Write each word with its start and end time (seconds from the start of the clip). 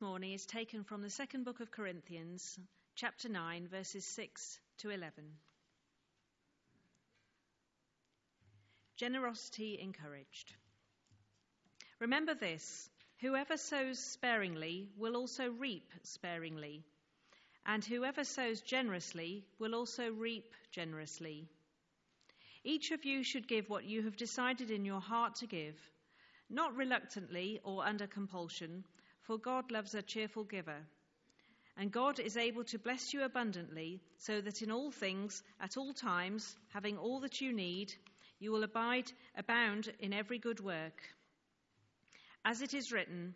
morning 0.00 0.32
is 0.32 0.44
taken 0.44 0.84
from 0.84 1.00
the 1.00 1.08
second 1.08 1.44
book 1.44 1.60
of 1.60 1.70
Corinthians, 1.70 2.58
chapter 2.96 3.30
9, 3.30 3.68
verses 3.68 4.04
6 4.04 4.58
to 4.78 4.90
11. 4.90 5.12
Generosity 8.96 9.78
encouraged. 9.80 10.52
Remember 11.98 12.34
this 12.34 12.90
whoever 13.20 13.56
sows 13.56 13.98
sparingly 13.98 14.90
will 14.98 15.16
also 15.16 15.48
reap 15.48 15.90
sparingly, 16.02 16.84
and 17.64 17.82
whoever 17.82 18.24
sows 18.24 18.60
generously 18.60 19.46
will 19.58 19.74
also 19.74 20.10
reap 20.12 20.52
generously. 20.70 21.48
Each 22.64 22.90
of 22.90 23.06
you 23.06 23.22
should 23.22 23.48
give 23.48 23.70
what 23.70 23.84
you 23.84 24.02
have 24.02 24.16
decided 24.18 24.70
in 24.70 24.84
your 24.84 25.00
heart 25.00 25.36
to 25.36 25.46
give, 25.46 25.80
not 26.50 26.76
reluctantly 26.76 27.60
or 27.64 27.82
under 27.82 28.06
compulsion 28.06 28.84
for 29.26 29.38
God 29.38 29.72
loves 29.72 29.94
a 29.94 30.02
cheerful 30.02 30.44
giver. 30.44 30.86
And 31.76 31.92
God 31.92 32.20
is 32.20 32.36
able 32.36 32.64
to 32.64 32.78
bless 32.78 33.12
you 33.12 33.24
abundantly, 33.24 34.00
so 34.18 34.40
that 34.40 34.62
in 34.62 34.70
all 34.70 34.90
things, 34.90 35.42
at 35.60 35.76
all 35.76 35.92
times, 35.92 36.56
having 36.72 36.96
all 36.96 37.20
that 37.20 37.40
you 37.40 37.52
need, 37.52 37.92
you 38.38 38.52
will 38.52 38.62
abide, 38.62 39.10
abound 39.36 39.92
in 39.98 40.12
every 40.12 40.38
good 40.38 40.60
work. 40.60 41.02
As 42.44 42.62
it 42.62 42.72
is 42.72 42.92
written, 42.92 43.34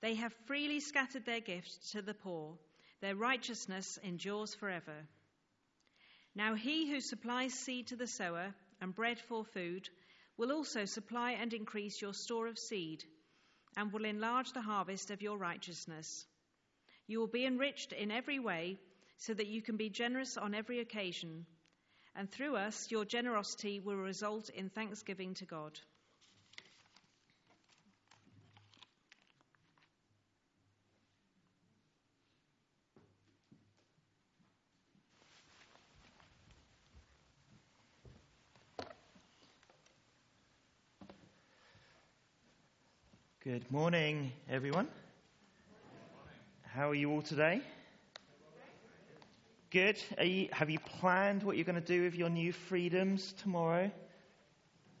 they 0.00 0.14
have 0.14 0.32
freely 0.46 0.80
scattered 0.80 1.24
their 1.26 1.40
gifts 1.40 1.92
to 1.92 2.02
the 2.02 2.14
poor, 2.14 2.58
their 3.00 3.14
righteousness 3.14 3.98
endures 4.02 4.54
forever. 4.54 5.06
Now 6.34 6.54
he 6.54 6.90
who 6.90 7.00
supplies 7.00 7.54
seed 7.54 7.88
to 7.88 7.96
the 7.96 8.06
sower 8.06 8.54
and 8.80 8.94
bread 8.94 9.20
for 9.20 9.44
food 9.44 9.88
will 10.36 10.52
also 10.52 10.86
supply 10.86 11.32
and 11.32 11.52
increase 11.52 12.00
your 12.00 12.14
store 12.14 12.46
of 12.48 12.58
seed 12.58 13.04
and 13.76 13.92
will 13.92 14.04
enlarge 14.04 14.52
the 14.52 14.62
harvest 14.62 15.10
of 15.10 15.22
your 15.22 15.36
righteousness. 15.36 16.26
You 17.06 17.20
will 17.20 17.26
be 17.26 17.46
enriched 17.46 17.92
in 17.92 18.10
every 18.10 18.38
way 18.38 18.78
so 19.18 19.34
that 19.34 19.46
you 19.46 19.62
can 19.62 19.76
be 19.76 19.90
generous 19.90 20.36
on 20.36 20.54
every 20.54 20.80
occasion, 20.80 21.46
and 22.14 22.30
through 22.30 22.56
us, 22.56 22.90
your 22.90 23.04
generosity 23.04 23.80
will 23.80 23.96
result 23.96 24.48
in 24.50 24.70
thanksgiving 24.70 25.34
to 25.34 25.44
God. 25.44 25.78
Good 43.46 43.70
morning, 43.70 44.32
everyone. 44.50 44.88
How 46.62 46.90
are 46.90 46.96
you 46.96 47.12
all 47.12 47.22
today? 47.22 47.60
Good. 49.70 50.02
You, 50.20 50.48
have 50.50 50.68
you 50.68 50.80
planned 50.80 51.44
what 51.44 51.54
you're 51.54 51.64
going 51.64 51.80
to 51.80 51.80
do 51.80 52.02
with 52.02 52.16
your 52.16 52.28
new 52.28 52.50
freedoms 52.50 53.34
tomorrow? 53.34 53.92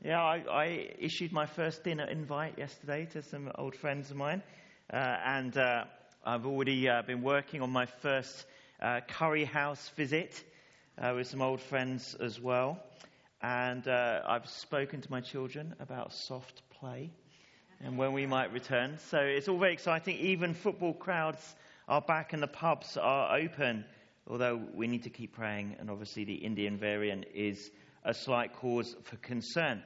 Yeah, 0.04 0.22
I, 0.22 0.44
I 0.48 0.90
issued 0.96 1.32
my 1.32 1.46
first 1.46 1.82
dinner 1.82 2.04
invite 2.04 2.56
yesterday 2.56 3.08
to 3.14 3.22
some 3.22 3.50
old 3.56 3.74
friends 3.74 4.12
of 4.12 4.16
mine, 4.16 4.44
uh, 4.92 4.96
and 5.24 5.56
uh, 5.56 5.86
I've 6.24 6.46
already 6.46 6.88
uh, 6.88 7.02
been 7.02 7.22
working 7.22 7.62
on 7.62 7.70
my 7.70 7.86
first 7.86 8.46
uh, 8.80 9.00
curry 9.08 9.44
house 9.44 9.90
visit 9.96 10.44
uh, 10.98 11.14
with 11.16 11.26
some 11.26 11.42
old 11.42 11.60
friends 11.60 12.14
as 12.20 12.40
well. 12.40 12.78
And 13.42 13.88
uh, 13.88 14.20
I've 14.24 14.48
spoken 14.48 15.00
to 15.00 15.10
my 15.10 15.20
children 15.20 15.74
about 15.80 16.12
soft 16.12 16.62
play 16.70 17.10
and 17.82 17.98
when 17.98 18.12
we 18.12 18.26
might 18.26 18.52
return. 18.52 18.98
So 19.10 19.18
it's 19.18 19.48
all 19.48 19.58
very 19.58 19.72
exciting. 19.72 20.16
Even 20.18 20.54
football 20.54 20.94
crowds 20.94 21.54
are 21.88 22.00
back 22.00 22.32
and 22.32 22.42
the 22.42 22.48
pubs 22.48 22.96
are 22.96 23.36
open, 23.36 23.84
although 24.26 24.60
we 24.74 24.86
need 24.86 25.04
to 25.04 25.10
keep 25.10 25.34
praying, 25.34 25.76
and 25.78 25.90
obviously 25.90 26.24
the 26.24 26.34
Indian 26.34 26.78
variant 26.78 27.26
is 27.34 27.70
a 28.04 28.14
slight 28.14 28.54
cause 28.54 28.96
for 29.04 29.16
concern. 29.16 29.82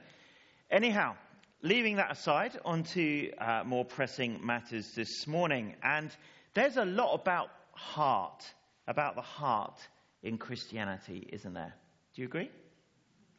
Anyhow, 0.69 1.15
leaving 1.61 1.97
that 1.97 2.11
aside, 2.11 2.57
on 2.65 2.83
to 2.83 3.31
uh, 3.37 3.63
more 3.65 3.85
pressing 3.85 4.45
matters 4.45 4.93
this 4.95 5.27
morning. 5.27 5.75
And 5.83 6.15
there's 6.53 6.77
a 6.77 6.85
lot 6.85 7.13
about 7.13 7.49
heart, 7.73 8.43
about 8.87 9.15
the 9.15 9.21
heart 9.21 9.79
in 10.23 10.37
Christianity, 10.37 11.27
isn't 11.31 11.53
there? 11.53 11.73
Do 12.15 12.21
you 12.21 12.27
agree? 12.27 12.49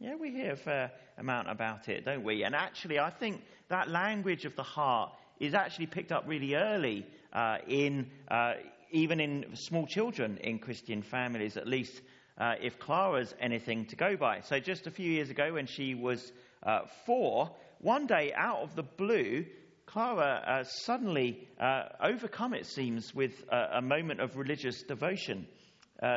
Yeah, 0.02 0.16
we 0.16 0.32
hear 0.32 0.54
a 0.54 0.56
fair 0.56 0.90
amount 1.16 1.48
about 1.48 1.88
it, 1.88 2.04
don't 2.04 2.24
we? 2.24 2.42
And 2.42 2.56
actually, 2.56 2.98
I 2.98 3.10
think 3.10 3.40
that 3.68 3.88
language 3.88 4.44
of 4.44 4.56
the 4.56 4.64
heart 4.64 5.12
is 5.38 5.54
actually 5.54 5.86
picked 5.86 6.10
up 6.10 6.24
really 6.26 6.56
early 6.56 7.06
uh, 7.32 7.58
in 7.68 8.10
uh, 8.28 8.54
even 8.90 9.20
in 9.20 9.54
small 9.54 9.86
children 9.86 10.38
in 10.38 10.58
Christian 10.58 11.02
families, 11.02 11.56
at 11.56 11.68
least 11.68 12.02
uh, 12.36 12.54
if 12.60 12.80
Clara's 12.80 13.32
anything 13.38 13.86
to 13.86 13.94
go 13.94 14.16
by. 14.16 14.40
So 14.40 14.58
just 14.58 14.88
a 14.88 14.90
few 14.90 15.08
years 15.08 15.30
ago, 15.30 15.52
when 15.52 15.66
she 15.66 15.94
was 15.94 16.32
uh, 16.64 16.80
four, 17.06 17.52
one 17.78 18.08
day 18.08 18.32
out 18.36 18.62
of 18.62 18.74
the 18.74 18.82
blue, 18.82 19.46
Clara 19.86 20.42
uh, 20.44 20.64
suddenly, 20.64 21.46
uh, 21.60 21.84
overcome 22.02 22.54
it 22.54 22.66
seems 22.66 23.14
with 23.14 23.44
a 23.48 23.80
moment 23.80 24.20
of 24.20 24.36
religious 24.36 24.82
devotion, 24.82 25.46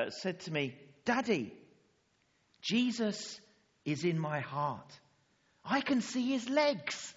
said 0.09 0.39
to 0.39 0.51
me, 0.51 0.75
"Daddy, 1.05 1.53
Jesus." 2.63 3.41
Is 3.85 4.03
in 4.03 4.19
my 4.19 4.39
heart. 4.39 4.91
I 5.63 5.81
can 5.81 6.01
see 6.01 6.31
his 6.31 6.49
legs. 6.49 7.13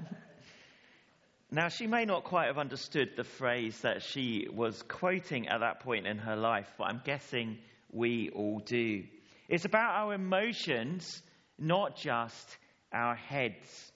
now, 1.50 1.68
she 1.68 1.86
may 1.86 2.04
not 2.04 2.24
quite 2.24 2.46
have 2.46 2.58
understood 2.58 3.10
the 3.16 3.24
phrase 3.24 3.78
that 3.80 4.02
she 4.02 4.48
was 4.52 4.82
quoting 4.82 5.48
at 5.48 5.60
that 5.60 5.80
point 5.80 6.06
in 6.06 6.18
her 6.18 6.36
life, 6.36 6.68
but 6.78 6.84
I'm 6.84 7.02
guessing 7.04 7.58
we 7.90 8.30
all 8.30 8.60
do. 8.60 9.04
It's 9.48 9.64
about 9.64 9.94
our 9.94 10.14
emotions, 10.14 11.22
not 11.58 11.96
just 11.96 12.56
our 12.92 13.14
heads. 13.14 13.92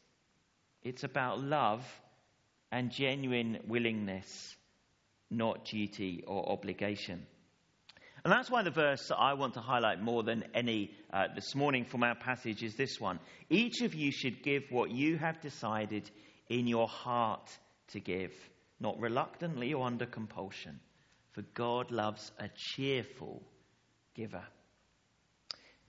It's 0.83 1.05
about 1.05 1.41
love 1.41 1.85
and 2.71 2.91
genuine 2.91 3.59
willingness, 3.67 4.57
not 5.31 5.65
duty 5.65 6.23
or 6.27 6.51
obligation. 6.51 7.27
And 8.27 8.33
that's 8.33 8.51
why 8.51 8.65
the 8.65 8.73
verse 8.73 9.07
that 9.07 9.19
I 9.19 9.35
want 9.35 9.55
to 9.55 9.61
highlight 9.61 10.03
more 10.03 10.25
than 10.25 10.43
any 10.53 10.91
uh, 11.13 11.29
this 11.33 11.55
morning 11.55 11.85
from 11.85 12.03
our 12.03 12.17
passage 12.17 12.65
is 12.65 12.75
this 12.75 12.99
one. 12.99 13.21
Each 13.51 13.83
of 13.83 13.95
you 13.95 14.11
should 14.11 14.43
give 14.43 14.65
what 14.69 14.91
you 14.91 15.17
have 15.17 15.41
decided 15.41 16.11
in 16.49 16.67
your 16.67 16.89
heart 16.89 17.49
to 17.93 18.01
give, 18.01 18.33
not 18.81 18.99
reluctantly 18.99 19.75
or 19.75 19.87
under 19.87 20.07
compulsion, 20.07 20.81
for 21.35 21.43
God 21.55 21.93
loves 21.93 22.33
a 22.41 22.49
cheerful 22.57 23.45
giver. 24.17 24.43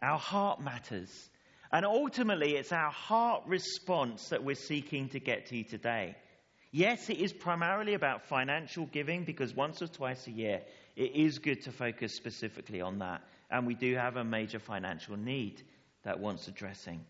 Our 0.04 0.20
heart 0.20 0.62
matters. 0.62 1.10
And 1.72 1.88
ultimately, 1.88 2.56
it's 2.56 2.72
our 2.72 2.92
heart 2.92 3.46
response 3.48 4.30
that 4.30 4.44
we're 4.44 4.54
seeking 4.54 5.10
to 5.10 5.20
get 5.20 5.48
to 5.48 5.64
today. 5.64 6.16
Yes, 6.72 7.10
it 7.10 7.18
is 7.18 7.34
primarily 7.34 7.96
about 7.96 8.28
financial 8.28 8.86
giving 8.86 9.24
because 9.24 9.56
once 9.56 9.82
or 9.82 9.88
twice 9.88 10.28
a 10.28 10.32
year 10.32 10.62
it 10.98 11.16
is 11.16 11.38
good 11.38 11.62
to 11.62 11.72
focus 11.72 12.12
specifically 12.12 12.82
on 12.82 12.98
that. 13.00 13.22
And 13.52 13.68
we 13.68 13.76
do 13.76 13.96
have 13.96 14.18
a 14.18 14.24
major 14.24 14.60
financial 14.60 15.16
need 15.16 15.62
that 16.04 16.20
wants 16.20 16.48
addressing. 16.48 17.06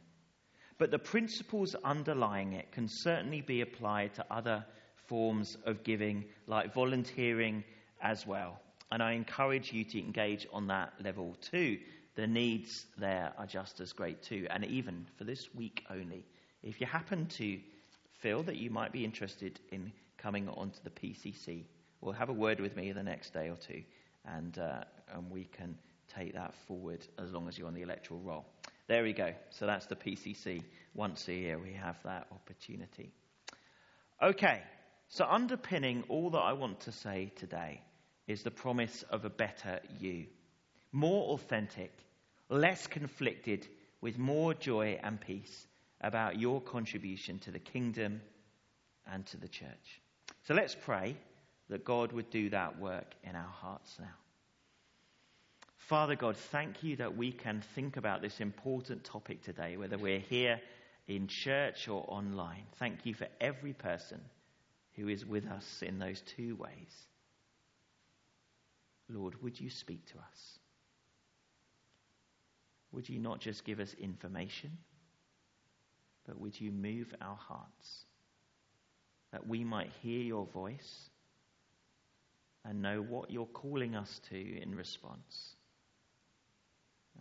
But 0.77 0.91
the 0.91 0.99
principles 0.99 1.73
underlying 1.83 2.53
it 2.53 2.71
can 2.71 2.87
certainly 2.87 3.41
be 3.41 3.61
applied 3.61 4.13
to 4.15 4.25
other 4.29 4.63
forms 5.07 5.57
of 5.65 5.83
giving, 5.83 6.25
like 6.47 6.73
volunteering 6.73 7.63
as 8.01 8.27
well. 8.27 8.59
And 8.91 9.01
I 9.01 9.13
encourage 9.13 9.71
you 9.71 9.85
to 9.85 9.99
engage 9.99 10.45
on 10.51 10.67
that 10.67 10.93
level 11.01 11.37
too. 11.41 11.79
The 12.15 12.27
needs 12.27 12.87
there 12.97 13.31
are 13.37 13.45
just 13.45 13.79
as 13.79 13.93
great 13.93 14.21
too. 14.21 14.47
And 14.49 14.65
even 14.65 15.07
for 15.17 15.23
this 15.23 15.55
week 15.55 15.85
only, 15.89 16.25
if 16.61 16.81
you 16.81 16.87
happen 16.87 17.25
to 17.27 17.57
feel 18.19 18.43
that 18.43 18.57
you 18.57 18.69
might 18.69 18.91
be 18.91 19.05
interested 19.05 19.61
in 19.71 19.93
coming 20.17 20.49
onto 20.49 20.79
the 20.83 20.89
PCC, 20.89 21.63
well, 22.01 22.13
have 22.13 22.29
a 22.29 22.33
word 22.33 22.59
with 22.59 22.75
me 22.75 22.91
the 22.91 23.03
next 23.03 23.33
day 23.33 23.49
or 23.49 23.55
two, 23.55 23.83
and, 24.25 24.57
uh, 24.57 24.83
and 25.13 25.29
we 25.31 25.45
can 25.45 25.77
take 26.15 26.33
that 26.33 26.53
forward 26.67 27.05
as 27.17 27.31
long 27.31 27.47
as 27.47 27.57
you're 27.57 27.67
on 27.67 27.73
the 27.73 27.81
electoral 27.81 28.19
roll. 28.19 28.45
There 28.87 29.03
we 29.03 29.13
go. 29.13 29.33
So 29.49 29.65
that's 29.65 29.85
the 29.87 29.95
PCC. 29.95 30.63
Once 30.93 31.27
a 31.27 31.33
year, 31.33 31.59
we 31.59 31.73
have 31.73 31.97
that 32.03 32.27
opportunity. 32.31 33.11
Okay, 34.21 34.61
so 35.09 35.25
underpinning 35.25 36.03
all 36.07 36.29
that 36.31 36.39
I 36.39 36.53
want 36.53 36.81
to 36.81 36.91
say 36.91 37.31
today 37.35 37.81
is 38.27 38.43
the 38.43 38.51
promise 38.51 39.03
of 39.09 39.25
a 39.25 39.29
better 39.29 39.79
you. 39.99 40.25
More 40.91 41.33
authentic, 41.33 41.91
less 42.49 42.87
conflicted, 42.87 43.67
with 44.01 44.17
more 44.17 44.53
joy 44.53 44.99
and 45.03 45.19
peace 45.19 45.67
about 46.01 46.39
your 46.39 46.61
contribution 46.61 47.39
to 47.39 47.51
the 47.51 47.59
kingdom 47.59 48.21
and 49.11 49.25
to 49.27 49.37
the 49.37 49.47
church. 49.47 50.01
So 50.43 50.53
let's 50.53 50.75
pray 50.75 51.17
that 51.69 51.83
God 51.83 52.11
would 52.11 52.29
do 52.29 52.49
that 52.49 52.79
work 52.79 53.13
in 53.23 53.35
our 53.35 53.51
hearts 53.61 53.97
now. 53.99 54.15
Father 55.77 56.15
God, 56.15 56.35
thank 56.35 56.83
you 56.83 56.97
that 56.97 57.15
we 57.15 57.31
can 57.31 57.61
think 57.73 57.97
about 57.97 58.21
this 58.21 58.39
important 58.39 59.03
topic 59.03 59.41
today, 59.43 59.77
whether 59.77 59.97
we're 59.97 60.19
here 60.19 60.59
in 61.07 61.27
church 61.27 61.87
or 61.87 62.03
online. 62.07 62.63
Thank 62.77 63.05
you 63.05 63.13
for 63.13 63.27
every 63.39 63.73
person 63.73 64.19
who 64.93 65.07
is 65.07 65.25
with 65.25 65.47
us 65.47 65.81
in 65.81 65.99
those 65.99 66.21
two 66.21 66.55
ways. 66.57 67.07
Lord, 69.09 69.41
would 69.41 69.59
you 69.59 69.69
speak 69.69 70.05
to 70.07 70.17
us? 70.17 70.59
Would 72.91 73.07
you 73.07 73.19
not 73.19 73.39
just 73.39 73.63
give 73.63 73.79
us 73.79 73.93
information, 73.93 74.77
but 76.25 76.39
would 76.39 76.59
you 76.59 76.71
move 76.71 77.13
our 77.21 77.37
hearts 77.37 78.05
that 79.31 79.47
we 79.47 79.63
might 79.63 79.91
hear 80.01 80.21
your 80.21 80.45
voice 80.47 81.09
and 82.67 82.81
know 82.81 83.01
what 83.01 83.31
you're 83.31 83.45
calling 83.45 83.95
us 83.95 84.19
to 84.29 84.61
in 84.61 84.75
response, 84.75 85.55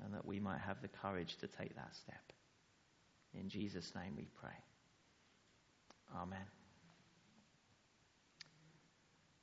and 0.05 0.15
that 0.15 0.27
we 0.27 0.41
might 0.41 0.61
have 0.61 0.83
the 0.83 0.89
courage 0.89 1.37
to 1.37 1.47
take 1.47 1.75
that 1.77 1.95
step? 1.95 2.33
In 3.35 3.49
Jesus' 3.49 3.93
name 3.95 4.15
we 4.17 4.27
pray. 4.41 4.57
Amen. 6.17 6.39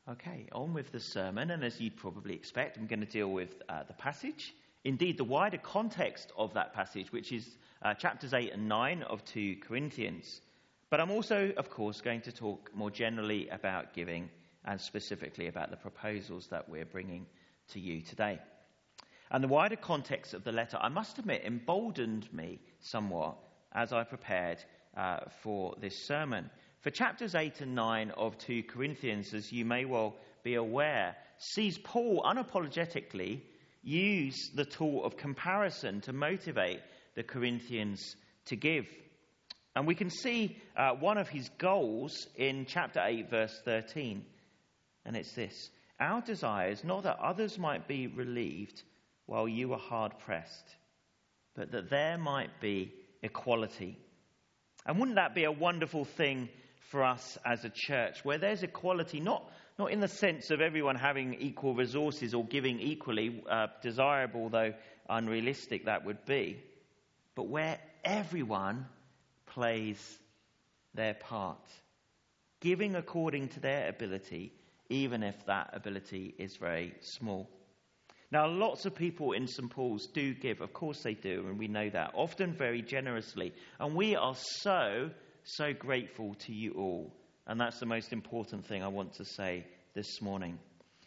Okay, 0.10 0.48
on 0.52 0.74
with 0.74 0.92
the 0.92 1.00
sermon, 1.00 1.52
and 1.52 1.64
as 1.64 1.80
you'd 1.80 1.96
probably 1.96 2.34
expect, 2.34 2.78
I'm 2.78 2.88
going 2.88 3.00
to 3.00 3.06
deal 3.06 3.32
with 3.32 3.62
uh, 3.70 3.84
the 3.84 3.94
passage. 3.94 4.54
Indeed, 4.84 5.18
the 5.18 5.24
wider 5.24 5.58
context 5.58 6.34
of 6.38 6.54
that 6.56 6.74
passage, 6.74 7.14
which 7.14 7.32
is 7.32 7.48
uh, 7.82 7.94
chapters 7.94 8.34
8 8.34 8.52
and 8.52 8.68
9 8.68 9.04
of 9.04 9.24
2 9.24 9.58
Corinthians. 9.66 10.42
But 10.90 11.00
I'm 11.00 11.12
also, 11.12 11.54
of 11.56 11.70
course, 11.70 12.02
going 12.02 12.22
to 12.22 12.34
talk 12.34 12.72
more 12.76 12.92
generally 12.92 13.48
about 13.48 13.94
giving 13.94 14.30
and 14.66 14.80
specifically 14.80 15.48
about 15.48 15.70
the 15.70 15.78
proposals 15.78 16.48
that 16.48 16.70
we're 16.70 16.86
bringing 16.86 17.26
to 17.70 17.80
you 17.80 18.02
today. 18.02 18.40
And 19.32 19.44
the 19.44 19.48
wider 19.48 19.76
context 19.76 20.34
of 20.34 20.44
the 20.44 20.52
letter, 20.52 20.78
I 20.80 20.90
must 20.90 21.18
admit, 21.18 21.44
emboldened 21.46 22.32
me 22.32 22.60
somewhat 22.82 23.38
as 23.74 23.92
I 23.92 24.04
prepared 24.04 24.64
uh, 24.96 25.22
for 25.42 25.76
this 25.82 26.06
sermon. 26.06 26.50
For 26.82 26.92
chapters 26.92 27.34
8 27.34 27.62
and 27.62 27.76
9 27.76 28.12
of 28.12 28.38
2 28.38 28.64
Corinthians, 28.64 29.34
as 29.34 29.52
you 29.52 29.66
may 29.66 29.86
well 29.86 30.16
be 30.44 30.56
aware, 30.56 31.16
sees 31.38 31.78
Paul 31.78 32.22
unapologetically 32.24 33.42
use 33.82 34.52
the 34.54 34.66
tool 34.66 35.04
of 35.04 35.18
comparison 35.18 36.02
to 36.02 36.14
motivate 36.14 36.82
the 37.16 37.24
Corinthians 37.24 38.16
to 38.46 38.56
give. 38.56 38.86
And 39.76 39.88
we 39.88 39.96
can 39.96 40.10
see 40.10 40.58
uh, 40.78 40.92
one 40.92 41.18
of 41.18 41.28
his 41.28 41.50
goals 41.58 42.28
in 42.36 42.66
chapter 42.68 43.02
8, 43.04 43.30
verse 43.30 43.62
13. 43.66 44.24
And 45.06 45.16
it's 45.16 45.34
this 45.34 45.70
Our 46.00 46.22
desire 46.22 46.70
is 46.70 46.84
not 46.84 47.04
that 47.04 47.20
others 47.20 47.58
might 47.58 47.88
be 47.88 48.08
relieved 48.08 48.82
while 49.26 49.48
you 49.48 49.74
are 49.74 49.80
hard 49.80 50.18
pressed, 50.20 50.76
but 51.56 51.72
that 51.72 51.90
there 51.90 52.18
might 52.18 52.60
be 52.60 52.94
equality. 53.22 53.98
And 54.86 55.00
wouldn't 55.00 55.16
that 55.16 55.36
be 55.36 55.46
a 55.46 55.52
wonderful 55.52 56.06
thing 56.06 56.50
for 56.90 57.04
us 57.04 57.38
as 57.46 57.64
a 57.64 57.72
church, 57.74 58.24
where 58.24 58.38
there's 58.38 58.64
equality, 58.64 59.20
not, 59.20 59.50
not 59.80 59.92
in 59.92 60.00
the 60.00 60.08
sense 60.08 60.52
of 60.52 60.62
everyone 60.62 60.96
having 60.96 61.34
equal 61.36 61.74
resources 61.74 62.34
or 62.34 62.46
giving 62.46 62.80
equally, 62.80 63.44
uh, 63.50 63.68
desirable 63.82 64.50
though 64.50 64.74
unrealistic 65.10 65.86
that 65.86 66.06
would 66.06 66.26
be, 66.26 66.62
but 67.36 67.48
where 67.48 67.80
everyone 68.04 68.86
plays 69.48 70.20
their 70.94 71.14
part, 71.14 71.66
giving 72.60 72.96
according 72.96 73.48
to 73.50 73.60
their 73.60 73.90
ability, 73.90 74.54
even 74.90 75.24
if 75.24 75.46
that 75.46 75.70
ability 75.74 76.36
is 76.38 76.58
very 76.58 76.94
small. 77.02 77.50
Now, 78.32 78.48
lots 78.48 78.86
of 78.86 78.96
people 78.96 79.34
in 79.34 79.48
St. 79.48 79.70
Paul's 79.70 80.08
do 80.08 80.34
give, 80.34 80.62
of 80.62 80.74
course 80.74 81.04
they 81.04 81.14
do, 81.14 81.46
and 81.48 81.60
we 81.60 81.68
know 81.68 81.90
that, 81.90 82.12
often 82.16 82.54
very 82.54 82.82
generously. 82.82 83.54
And 83.80 83.96
we 83.96 84.16
are 84.16 84.36
so 84.36 85.12
so 85.44 85.74
grateful 85.74 86.36
to 86.36 86.54
you 86.54 86.74
all. 86.74 87.14
And 87.48 87.60
that's 87.60 87.80
the 87.80 87.86
most 87.86 88.14
important 88.14 88.66
thing 88.66 88.84
I 88.84 88.88
want 88.88 89.14
to 89.16 89.26
say 89.26 89.66
this 89.94 90.22
morning. 90.22 90.58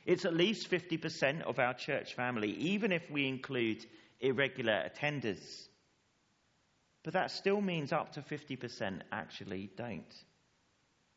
It's 0.05 0.25
at 0.25 0.35
least 0.35 0.71
50% 0.71 1.43
of 1.43 1.59
our 1.59 1.75
church 1.75 2.15
family, 2.15 2.53
even 2.53 2.93
if 2.93 3.11
we 3.11 3.27
include 3.27 3.85
irregular 4.21 4.89
attenders. 4.89 5.69
But 7.03 7.15
that 7.15 7.31
still 7.31 7.61
means 7.61 7.93
up 7.93 8.13
to 8.13 8.21
50% 8.21 9.01
actually 9.11 9.71
don't. 9.77 10.15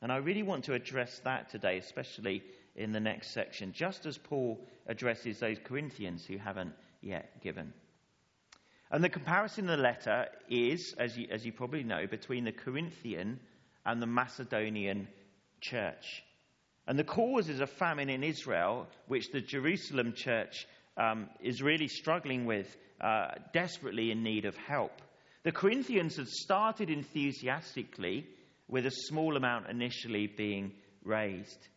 And 0.01 0.12
I 0.12 0.18
really 0.18 0.44
want 0.44 0.66
to 0.66 0.74
address 0.74 1.19
that 1.25 1.50
today, 1.50 1.78
especially 1.78 2.44
in 2.75 2.92
the 2.92 3.00
next 3.00 3.34
section, 3.34 3.74
just 3.74 4.06
as 4.06 4.18
Paul 4.18 4.60
addresses 4.88 5.40
those 5.40 5.57
Corinthians 5.63 6.25
who 6.25 6.38
haven't 6.38 6.74
yet 7.01 7.42
given. 7.42 7.74
And 8.92 9.04
the 9.04 9.10
comparison 9.10 9.66
in 9.66 9.72
the 9.72 9.78
letter 9.78 10.28
is, 10.50 10.96
as 10.98 11.18
you, 11.18 11.28
as 11.30 11.46
you 11.46 11.51
probably 11.51 11.84
know, 11.84 12.07
between 12.07 12.44
the 12.44 12.51
Corinthian 12.51 13.40
and 13.86 14.01
the 14.01 14.07
Macedonian 14.07 15.07
church. 15.62 16.24
And 16.88 16.98
the 16.98 17.04
cause 17.04 17.50
is 17.50 17.60
a 17.60 17.68
famine 17.68 18.10
in 18.10 18.24
Israel, 18.24 18.88
which 19.07 19.31
the 19.31 19.42
Jerusalem 19.42 20.13
church 20.16 20.66
um, 20.98 21.30
is 21.40 21.62
really 21.62 21.88
struggling 21.88 22.46
with, 22.46 22.75
uh, 23.00 23.28
desperately 23.54 24.12
in 24.12 24.24
need 24.24 24.46
of 24.46 24.56
help. 24.57 25.01
The 25.44 25.51
Corinthians 25.51 26.18
had 26.18 26.28
started 26.28 26.90
enthusiastically, 26.90 28.28
with 28.69 28.86
a 28.86 28.92
small 28.92 29.36
amount 29.36 29.69
initially 29.69 30.27
being 30.27 30.71
raised, 31.04 31.68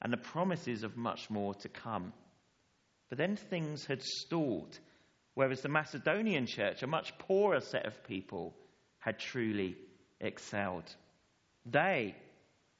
and 0.00 0.12
the 0.12 0.16
promises 0.16 0.82
of 0.82 0.96
much 0.96 1.28
more 1.28 1.54
to 1.54 1.68
come. 1.68 2.12
But 3.08 3.18
then 3.18 3.36
things 3.36 3.84
had 3.84 4.02
stalled 4.02 4.78
whereas 5.36 5.60
the 5.60 5.68
Macedonian 5.68 6.46
church, 6.46 6.82
a 6.82 6.86
much 6.86 7.16
poorer 7.18 7.60
set 7.60 7.86
of 7.86 8.02
people, 8.04 8.56
had 8.98 9.18
truly 9.18 9.76
excelled. 10.18 10.92
They 11.66 12.16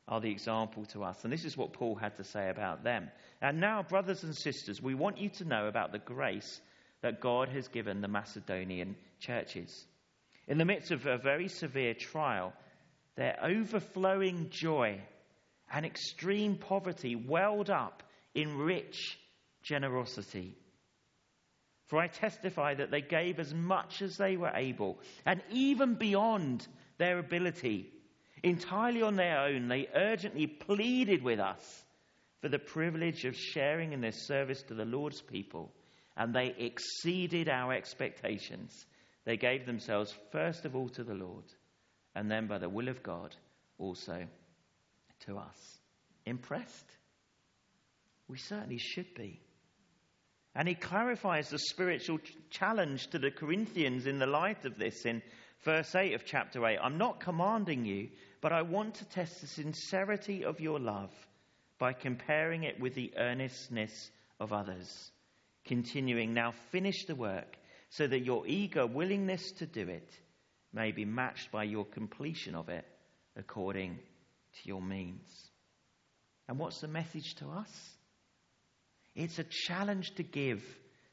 are 0.08 0.22
the 0.22 0.30
example 0.30 0.86
to 0.86 1.04
us, 1.04 1.22
and 1.22 1.32
this 1.32 1.44
is 1.44 1.56
what 1.56 1.74
Paul 1.74 1.94
had 1.94 2.16
to 2.16 2.24
say 2.24 2.48
about 2.48 2.82
them. 2.82 3.10
And 3.42 3.60
now, 3.60 3.82
brothers 3.82 4.24
and 4.24 4.34
sisters, 4.34 4.80
we 4.80 4.94
want 4.94 5.18
you 5.18 5.28
to 5.28 5.44
know 5.44 5.66
about 5.66 5.92
the 5.92 5.98
grace 5.98 6.60
that 7.02 7.20
God 7.20 7.50
has 7.50 7.68
given 7.68 8.00
the 8.00 8.08
Macedonian 8.08 8.96
churches. 9.20 9.84
In 10.48 10.56
the 10.56 10.64
midst 10.64 10.90
of 10.90 11.04
a 11.04 11.18
very 11.18 11.48
severe 11.48 11.92
trial, 11.92 12.54
their 13.16 13.38
overflowing 13.42 14.48
joy 14.50 15.00
and 15.72 15.84
extreme 15.84 16.56
poverty 16.56 17.16
welled 17.16 17.70
up 17.70 18.02
in 18.34 18.56
rich 18.56 19.18
generosity. 19.62 20.54
For 21.86 21.98
I 21.98 22.08
testify 22.08 22.74
that 22.74 22.90
they 22.90 23.00
gave 23.00 23.38
as 23.38 23.54
much 23.54 24.02
as 24.02 24.16
they 24.16 24.36
were 24.36 24.52
able, 24.54 25.00
and 25.24 25.40
even 25.50 25.94
beyond 25.94 26.66
their 26.98 27.18
ability. 27.18 27.92
Entirely 28.42 29.02
on 29.02 29.16
their 29.16 29.38
own, 29.40 29.68
they 29.68 29.88
urgently 29.94 30.46
pleaded 30.46 31.22
with 31.22 31.40
us 31.40 31.84
for 32.40 32.48
the 32.48 32.58
privilege 32.58 33.24
of 33.24 33.36
sharing 33.36 33.92
in 33.92 34.00
their 34.00 34.12
service 34.12 34.62
to 34.64 34.74
the 34.74 34.84
Lord's 34.84 35.22
people, 35.22 35.72
and 36.16 36.34
they 36.34 36.54
exceeded 36.58 37.48
our 37.48 37.72
expectations. 37.72 38.86
They 39.24 39.36
gave 39.36 39.64
themselves 39.64 40.14
first 40.32 40.64
of 40.64 40.76
all 40.76 40.88
to 40.90 41.04
the 41.04 41.14
Lord, 41.14 41.44
and 42.16 42.30
then 42.30 42.46
by 42.46 42.56
the 42.56 42.68
will 42.68 42.88
of 42.88 43.02
God 43.02 43.36
also 43.78 44.26
to 45.26 45.36
us. 45.36 45.78
Impressed? 46.24 46.90
We 48.26 48.38
certainly 48.38 48.78
should 48.78 49.14
be. 49.14 49.38
And 50.54 50.66
he 50.66 50.74
clarifies 50.74 51.50
the 51.50 51.58
spiritual 51.58 52.18
challenge 52.48 53.08
to 53.08 53.18
the 53.18 53.30
Corinthians 53.30 54.06
in 54.06 54.18
the 54.18 54.26
light 54.26 54.64
of 54.64 54.78
this 54.78 55.04
in 55.04 55.22
verse 55.62 55.94
8 55.94 56.14
of 56.14 56.24
chapter 56.24 56.66
8. 56.66 56.78
I'm 56.82 56.96
not 56.96 57.20
commanding 57.20 57.84
you, 57.84 58.08
but 58.40 58.50
I 58.50 58.62
want 58.62 58.94
to 58.94 59.04
test 59.04 59.42
the 59.42 59.46
sincerity 59.46 60.42
of 60.42 60.58
your 60.58 60.80
love 60.80 61.12
by 61.78 61.92
comparing 61.92 62.64
it 62.64 62.80
with 62.80 62.94
the 62.94 63.12
earnestness 63.18 64.10
of 64.40 64.54
others. 64.54 65.12
Continuing, 65.66 66.32
now 66.32 66.54
finish 66.72 67.04
the 67.04 67.14
work 67.14 67.58
so 67.90 68.06
that 68.06 68.24
your 68.24 68.46
eager 68.46 68.86
willingness 68.86 69.52
to 69.58 69.66
do 69.66 69.86
it 69.86 70.10
may 70.76 70.92
be 70.92 71.04
matched 71.04 71.50
by 71.50 71.64
your 71.64 71.86
completion 71.86 72.54
of 72.54 72.68
it 72.68 72.84
according 73.34 73.96
to 73.96 74.68
your 74.68 74.82
means. 74.82 75.50
And 76.46 76.58
what's 76.58 76.80
the 76.80 76.88
message 76.88 77.34
to 77.36 77.48
us? 77.48 77.70
It's 79.14 79.38
a 79.38 79.44
challenge 79.44 80.14
to 80.16 80.22
give 80.22 80.62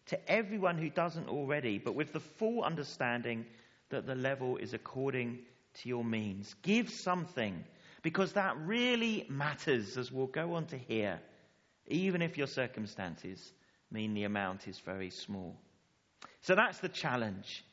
to 0.08 0.32
everyone 0.32 0.78
who 0.78 0.90
doesn't 0.90 1.30
already, 1.30 1.80
but 1.80 1.96
with 1.96 2.12
the 2.12 2.20
full 2.20 2.64
understanding 2.64 3.46
that 3.90 4.06
the 4.06 4.16
level 4.16 4.58
is 4.58 4.74
according 4.74 5.40
to 5.76 5.90
your 5.90 6.04
means. 6.04 6.54
Give 6.62 6.90
something, 6.90 7.64
because 8.02 8.34
that 8.34 8.58
really 8.58 9.26
matters, 9.30 9.98
as 9.98 10.12
we'll 10.12 10.28
go 10.28 10.56
on 10.56 10.66
to 10.68 10.78
hear, 10.78 11.22
even 11.88 12.22
if 12.22 12.38
your 12.38 12.48
circumstances 12.48 13.54
mean 13.90 14.14
the 14.14 14.26
amount 14.26 14.68
is 14.68 14.80
very 14.80 15.10
small. 15.10 15.56
So 16.42 16.56
that's 16.56 16.80
the 16.80 16.90
challenge. 16.90 17.64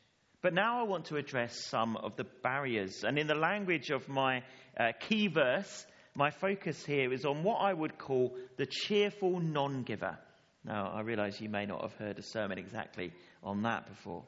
But 0.42 0.54
now 0.54 0.80
I 0.80 0.84
want 0.84 1.06
to 1.06 1.16
address 1.16 1.66
some 1.66 1.96
of 1.96 2.16
the 2.16 2.24
barriers. 2.42 3.04
And 3.04 3.18
in 3.18 3.26
the 3.26 3.34
language 3.34 3.90
of 3.90 4.08
my 4.08 4.42
uh, 4.78 4.92
key 4.98 5.28
verse, 5.28 5.86
my 6.14 6.30
focus 6.30 6.84
here 6.84 7.12
is 7.12 7.24
on 7.24 7.42
what 7.42 7.56
I 7.56 7.72
would 7.72 7.98
call 7.98 8.36
the 8.56 8.66
cheerful 8.66 9.40
non 9.40 9.82
giver. 9.82 10.18
Now, 10.64 10.92
I 10.94 11.00
realize 11.00 11.40
you 11.40 11.48
may 11.48 11.66
not 11.66 11.82
have 11.82 11.94
heard 11.94 12.18
a 12.18 12.22
sermon 12.22 12.58
exactly 12.58 13.12
on 13.42 13.62
that 13.62 13.86
before. 13.88 14.24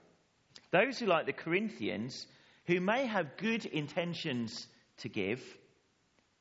Those 0.70 0.98
who, 0.98 1.06
like 1.06 1.26
the 1.26 1.32
Corinthians, 1.32 2.26
who 2.66 2.80
may 2.80 3.06
have 3.06 3.36
good 3.36 3.66
intentions 3.66 4.66
to 4.98 5.08
give, 5.08 5.42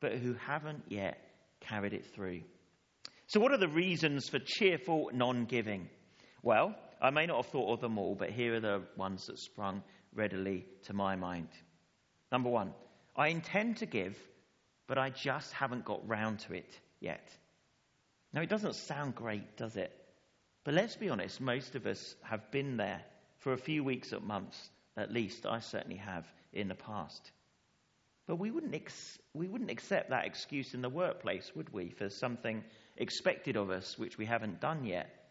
but 0.00 0.12
who 0.12 0.34
haven't 0.34 0.84
yet 0.88 1.18
carried 1.60 1.92
it 1.92 2.06
through. 2.14 2.42
So, 3.26 3.40
what 3.40 3.52
are 3.52 3.58
the 3.58 3.68
reasons 3.68 4.28
for 4.28 4.38
cheerful 4.38 5.10
non 5.12 5.44
giving? 5.44 5.88
Well, 6.42 6.74
I 7.02 7.10
may 7.10 7.26
not 7.26 7.38
have 7.38 7.46
thought 7.46 7.72
of 7.72 7.80
them 7.80 7.98
all, 7.98 8.14
but 8.14 8.30
here 8.30 8.54
are 8.54 8.60
the 8.60 8.82
ones 8.96 9.26
that 9.26 9.40
sprung 9.40 9.82
readily 10.14 10.64
to 10.84 10.92
my 10.92 11.16
mind. 11.16 11.48
Number 12.30 12.48
one, 12.48 12.72
I 13.16 13.28
intend 13.28 13.78
to 13.78 13.86
give, 13.86 14.16
but 14.86 14.98
I 14.98 15.10
just 15.10 15.52
haven't 15.52 15.84
got 15.84 16.08
round 16.08 16.38
to 16.40 16.54
it 16.54 16.78
yet. 17.00 17.28
Now, 18.32 18.40
it 18.40 18.48
doesn't 18.48 18.76
sound 18.76 19.16
great, 19.16 19.56
does 19.56 19.76
it? 19.76 19.92
But 20.62 20.74
let's 20.74 20.94
be 20.94 21.08
honest, 21.08 21.40
most 21.40 21.74
of 21.74 21.86
us 21.86 22.14
have 22.22 22.52
been 22.52 22.76
there 22.76 23.02
for 23.38 23.52
a 23.52 23.58
few 23.58 23.82
weeks 23.82 24.12
or 24.12 24.20
months, 24.20 24.70
at 24.96 25.12
least. 25.12 25.44
I 25.44 25.58
certainly 25.58 25.96
have 25.96 26.24
in 26.52 26.68
the 26.68 26.76
past. 26.76 27.32
But 28.28 28.36
we 28.36 28.52
wouldn't, 28.52 28.76
ex- 28.76 29.18
we 29.34 29.48
wouldn't 29.48 29.72
accept 29.72 30.10
that 30.10 30.24
excuse 30.24 30.72
in 30.72 30.82
the 30.82 30.88
workplace, 30.88 31.50
would 31.56 31.72
we, 31.72 31.90
for 31.90 32.08
something 32.08 32.62
expected 32.96 33.56
of 33.56 33.70
us 33.70 33.98
which 33.98 34.16
we 34.18 34.24
haven't 34.24 34.60
done 34.60 34.84
yet? 34.84 35.21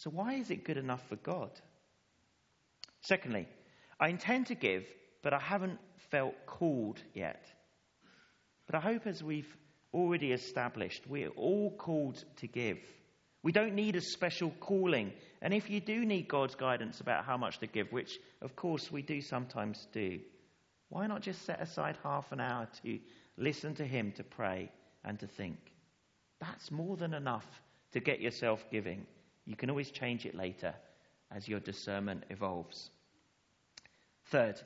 So, 0.00 0.08
why 0.08 0.34
is 0.36 0.50
it 0.50 0.64
good 0.64 0.78
enough 0.78 1.06
for 1.10 1.16
God? 1.16 1.50
Secondly, 3.02 3.46
I 4.00 4.08
intend 4.08 4.46
to 4.46 4.54
give, 4.54 4.84
but 5.22 5.34
I 5.34 5.38
haven't 5.38 5.78
felt 6.10 6.46
called 6.46 7.02
yet. 7.12 7.44
But 8.64 8.76
I 8.76 8.80
hope, 8.80 9.06
as 9.06 9.22
we've 9.22 9.54
already 9.92 10.32
established, 10.32 11.06
we're 11.06 11.28
all 11.28 11.76
called 11.76 12.24
to 12.38 12.46
give. 12.46 12.78
We 13.42 13.52
don't 13.52 13.74
need 13.74 13.94
a 13.94 14.00
special 14.00 14.52
calling. 14.58 15.12
And 15.42 15.52
if 15.52 15.68
you 15.68 15.80
do 15.80 16.06
need 16.06 16.28
God's 16.28 16.54
guidance 16.54 17.02
about 17.02 17.26
how 17.26 17.36
much 17.36 17.58
to 17.58 17.66
give, 17.66 17.92
which 17.92 18.18
of 18.40 18.56
course 18.56 18.90
we 18.90 19.02
do 19.02 19.20
sometimes 19.20 19.86
do, 19.92 20.20
why 20.88 21.08
not 21.08 21.20
just 21.20 21.44
set 21.44 21.60
aside 21.60 21.98
half 22.02 22.32
an 22.32 22.40
hour 22.40 22.66
to 22.84 22.98
listen 23.36 23.74
to 23.74 23.84
Him, 23.84 24.12
to 24.12 24.24
pray, 24.24 24.72
and 25.04 25.18
to 25.20 25.26
think? 25.26 25.58
That's 26.40 26.70
more 26.70 26.96
than 26.96 27.12
enough 27.12 27.46
to 27.92 28.00
get 28.00 28.22
yourself 28.22 28.64
giving. 28.70 29.04
You 29.50 29.56
can 29.56 29.68
always 29.68 29.90
change 29.90 30.26
it 30.26 30.36
later 30.36 30.72
as 31.32 31.48
your 31.48 31.58
discernment 31.58 32.22
evolves. 32.30 32.90
Third, 34.26 34.60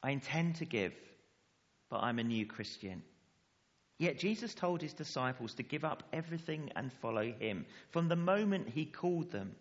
I 0.00 0.12
intend 0.12 0.54
to 0.56 0.64
give, 0.64 0.94
but 1.90 2.00
I'm 2.00 2.20
a 2.20 2.22
new 2.22 2.46
Christian. 2.46 3.02
Yet 3.98 4.20
Jesus 4.20 4.54
told 4.54 4.80
his 4.80 4.92
disciples 4.92 5.54
to 5.54 5.64
give 5.64 5.84
up 5.84 6.04
everything 6.12 6.70
and 6.76 6.92
follow 6.92 7.32
him. 7.32 7.66
From 7.90 8.06
the 8.06 8.14
moment 8.14 8.68
he 8.68 8.84
called 8.84 9.32
them, 9.32 9.56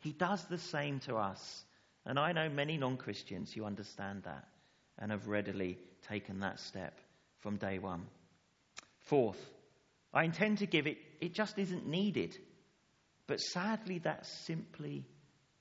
he 0.00 0.12
does 0.12 0.44
the 0.44 0.58
same 0.58 1.00
to 1.00 1.16
us. 1.16 1.64
And 2.04 2.18
I 2.18 2.32
know 2.32 2.50
many 2.50 2.76
non 2.76 2.98
Christians 2.98 3.50
who 3.50 3.64
understand 3.64 4.24
that 4.24 4.46
and 4.98 5.10
have 5.10 5.26
readily 5.26 5.78
taken 6.06 6.40
that 6.40 6.60
step 6.60 7.00
from 7.40 7.56
day 7.56 7.78
one. 7.78 8.04
Fourth, 9.04 9.40
I 10.12 10.24
intend 10.24 10.58
to 10.58 10.66
give 10.66 10.86
it, 10.86 10.98
it 11.22 11.32
just 11.32 11.58
isn't 11.58 11.86
needed. 11.86 12.36
But 13.26 13.40
sadly, 13.40 13.98
that 14.00 14.26
simply 14.26 15.06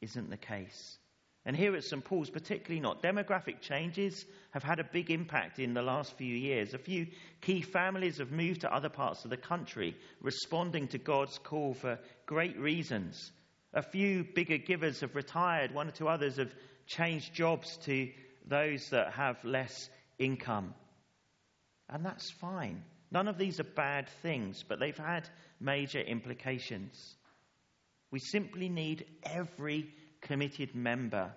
isn't 0.01 0.29
the 0.29 0.38
case. 0.38 0.98
And 1.46 1.58
here 1.58 1.75
at 1.75 1.84
St. 1.84 2.03
Paul's, 2.03 2.29
particularly 2.29 2.79
not. 2.79 3.03
Demographic 3.03 3.60
changes 3.60 4.25
have 4.51 4.63
had 4.63 4.79
a 4.79 4.86
big 4.86 5.12
impact 5.12 5.60
in 5.60 5.74
the 5.74 5.82
last 5.82 6.15
few 6.17 6.34
years. 6.34 6.74
A 6.74 6.77
few 6.77 7.08
key 7.41 7.62
families 7.62 8.20
have 8.20 8.32
moved 8.32 8.62
to 8.62 8.74
other 8.74 8.89
parts 8.89 9.25
of 9.25 9.29
the 9.29 9.38
country, 9.38 9.96
responding 10.22 10.88
to 10.89 10.98
God's 10.98 11.38
call 11.39 11.74
for 11.74 12.00
great 12.25 12.58
reasons. 12.58 13.32
A 13.74 13.82
few 13.82 14.24
bigger 14.24 14.58
givers 14.58 15.01
have 15.01 15.15
retired, 15.15 15.74
one 15.74 15.89
or 15.89 15.91
two 15.91 16.08
others 16.08 16.38
have 16.38 16.53
changed 16.86 17.34
jobs 17.34 17.75
to 17.77 18.10
those 18.46 18.89
that 18.89 19.13
have 19.13 19.43
less 19.43 19.89
income. 20.20 20.74
And 21.89 22.05
that's 22.05 22.32
fine. 22.32 22.84
None 23.12 23.27
of 23.27 23.38
these 23.38 23.60
are 23.60 23.65
bad 23.65 24.08
things, 24.22 24.63
but 24.67 24.79
they've 24.79 24.98
had 24.98 25.27
major 25.60 26.00
implications. 26.00 27.15
We 28.13 28.20
simply 28.20 28.70
need 28.70 29.08
every 29.24 29.88
committed 30.22 30.75
member 30.75 31.32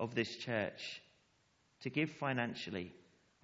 of 0.00 0.16
this 0.16 0.34
church 0.34 1.00
to 1.82 1.90
give 1.90 2.10
financially. 2.10 2.92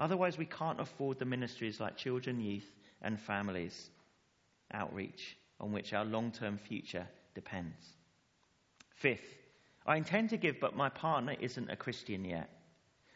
Otherwise, 0.01 0.37
we 0.37 0.47
can't 0.47 0.81
afford 0.81 1.21
the 1.21 1.25
ministries 1.25 1.79
like 1.79 1.97
children, 1.97 2.41
youth, 2.41 2.69
and 3.01 3.21
families 3.21 3.91
outreach 4.73 5.37
on 5.61 5.71
which 5.71 5.93
our 5.93 6.05
long 6.05 6.33
term 6.33 6.59
future 6.59 7.07
depends. 7.37 7.95
Fifth, 8.97 9.37
I 9.87 9.97
intend 9.97 10.31
to 10.31 10.37
give, 10.37 10.59
but 10.59 10.75
my 10.75 10.89
partner 10.89 11.37
isn't 11.39 11.71
a 11.71 11.77
Christian 11.77 12.25
yet. 12.25 12.51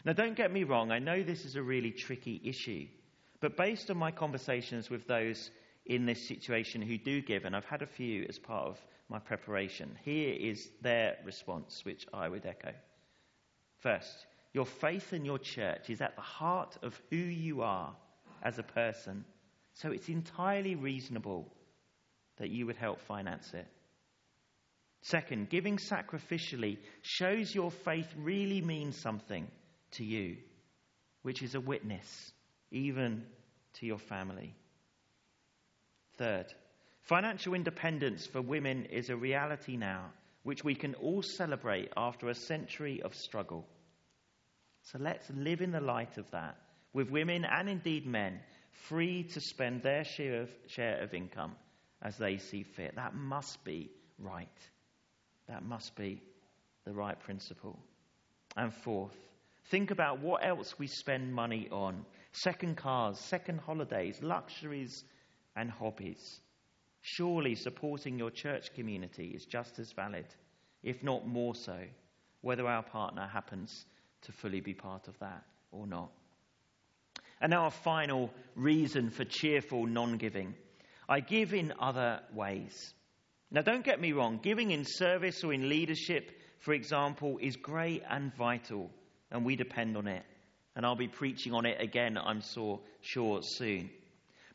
Now, 0.05 0.13
don't 0.13 0.37
get 0.37 0.53
me 0.53 0.63
wrong, 0.63 0.93
I 0.93 1.01
know 1.01 1.25
this 1.25 1.45
is 1.45 1.57
a 1.57 1.63
really 1.65 1.91
tricky 1.91 2.41
issue, 2.45 2.87
but 3.41 3.57
based 3.57 3.91
on 3.91 3.97
my 3.97 4.13
conversations 4.13 4.89
with 4.89 5.09
those 5.09 5.51
in 5.89 6.05
this 6.05 6.29
situation 6.29 6.83
who 6.83 6.99
do 6.99 7.23
give, 7.23 7.45
and 7.45 7.57
I've 7.57 7.65
had 7.65 7.83
a 7.83 7.87
few 7.87 8.27
as 8.29 8.39
part 8.39 8.69
of 8.69 8.79
my 9.09 9.19
preparation. 9.19 9.97
Here 10.05 10.35
is 10.39 10.69
their 10.83 11.17
response, 11.25 11.85
which 11.85 12.07
I 12.13 12.29
would 12.29 12.45
echo. 12.45 12.73
First, 13.79 14.27
your 14.53 14.67
faith 14.67 15.13
in 15.13 15.25
your 15.25 15.39
church 15.39 15.89
is 15.89 16.03
at 16.03 16.15
the 16.15 16.23
heart 16.23 16.77
of 16.83 17.01
who 17.11 17.17
you 17.17 17.63
are 17.63 17.97
as 18.43 18.59
a 18.59 18.63
person, 18.63 19.25
so 19.73 19.91
it's 19.91 20.09
entirely 20.09 20.75
reasonable 20.75 21.51
that 22.37 22.51
you 22.51 22.67
would 22.67 22.77
help 22.77 23.01
finance 23.01 23.53
it. 23.55 23.67
Second, 25.01 25.49
giving 25.49 25.79
sacrificially 25.79 26.77
shows 27.03 27.55
your 27.55 27.71
faith 27.71 28.13
really 28.19 28.61
means 28.61 29.01
something 29.01 29.47
to 29.93 30.05
you, 30.05 30.37
which 31.23 31.43
is 31.43 31.55
a 31.55 31.61
witness, 31.61 32.33
even 32.71 33.25
to 33.75 33.87
your 33.87 33.99
family. 33.99 34.55
Third, 36.19 36.53
Financial 37.09 37.55
independence 37.55 38.27
for 38.27 38.43
women 38.43 38.85
is 38.85 39.09
a 39.09 39.17
reality 39.17 39.79
now, 39.79 40.11
which 40.43 40.63
we 40.63 40.75
can 40.75 40.95
all 40.97 41.23
celebrate 41.23 41.91
after 41.97 42.29
a 42.29 42.35
century 42.35 43.01
of 43.01 43.15
struggle. 43.15 43.67
So 44.83 44.99
let's 44.99 45.31
live 45.31 45.63
in 45.63 45.73
the 45.73 45.81
light 45.81 46.19
of 46.19 46.31
that, 46.33 46.59
with 46.93 47.09
women 47.09 47.47
and 47.47 47.67
indeed 47.67 48.07
men 48.07 48.41
free 48.89 49.23
to 49.23 49.41
spend 49.41 49.83
their 49.83 50.05
share 50.05 50.43
of, 50.43 50.51
share 50.67 51.01
of 51.03 51.15
income 51.15 51.55
as 52.03 52.19
they 52.19 52.37
see 52.37 52.63
fit. 52.63 52.97
That 52.97 53.15
must 53.15 53.65
be 53.65 53.91
right. 54.19 54.49
That 55.49 55.65
must 55.65 55.97
be 55.97 56.21
the 56.85 56.93
right 56.93 57.19
principle. 57.19 57.79
And 58.55 58.71
fourth, 58.85 59.17
think 59.71 59.91
about 59.93 60.21
what 60.21 60.45
else 60.45 60.79
we 60.79 60.89
spend 60.89 61.33
money 61.33 61.69
on 61.73 62.05
second 62.33 62.77
cars, 62.77 63.19
second 63.19 63.61
holidays, 63.61 64.19
luxuries, 64.23 65.05
and 65.59 65.71
hobbies. 65.71 66.41
Surely 67.01 67.55
supporting 67.55 68.19
your 68.19 68.31
church 68.31 68.73
community 68.75 69.33
is 69.35 69.45
just 69.45 69.79
as 69.79 69.93
valid, 69.93 70.27
if 70.83 71.03
not 71.03 71.27
more 71.27 71.55
so, 71.55 71.79
whether 72.41 72.67
our 72.67 72.83
partner 72.83 73.27
happens 73.27 73.85
to 74.23 74.33
fully 74.33 74.61
be 74.61 74.75
part 74.75 75.09
of 75.09 75.19
that 75.19 75.43
or 75.73 75.87
not. 75.87 76.11
And 77.41 77.51
now, 77.51 77.67
a 77.67 77.71
final 77.71 78.31
reason 78.57 79.11
for 79.11 79.25
cheerful 79.25 79.87
non 79.87 80.17
giving 80.17 80.55
I 81.09 81.21
give 81.21 81.55
in 81.55 81.73
other 81.81 82.21
ways. 82.35 82.93
Now, 83.51 83.63
don't 83.63 83.85
get 83.85 84.01
me 84.01 84.13
wrong, 84.13 84.41
giving 84.43 84.73
in 84.73 84.85
service 84.85 85.43
or 85.43 85.55
in 85.55 85.69
leadership, 85.69 86.31
for 86.59 86.75
example, 86.75 87.39
is 87.41 87.57
great 87.57 88.03
and 88.11 88.35
vital, 88.35 88.91
and 89.31 89.45
we 89.45 89.57
depend 89.57 89.97
on 89.97 90.07
it. 90.07 90.25
And 90.77 90.85
I'll 90.85 90.97
be 90.97 91.09
preaching 91.09 91.55
on 91.55 91.65
it 91.65 91.81
again, 91.81 92.19
I'm 92.19 92.43
sure, 92.43 93.41
soon. 93.43 93.91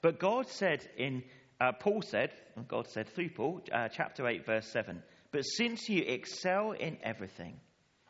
But 0.03 0.19
God 0.19 0.49
said 0.49 0.85
in 0.97 1.23
uh, 1.61 1.71
Paul 1.71 2.01
said, 2.01 2.33
God 2.67 2.89
said 2.89 3.07
through 3.07 3.29
Paul, 3.29 3.61
uh, 3.71 3.87
chapter 3.87 4.27
8, 4.27 4.45
verse 4.45 4.67
7, 4.67 5.01
But 5.31 5.43
since 5.43 5.87
you 5.87 6.03
excel 6.03 6.73
in 6.73 6.97
everything, 7.01 7.57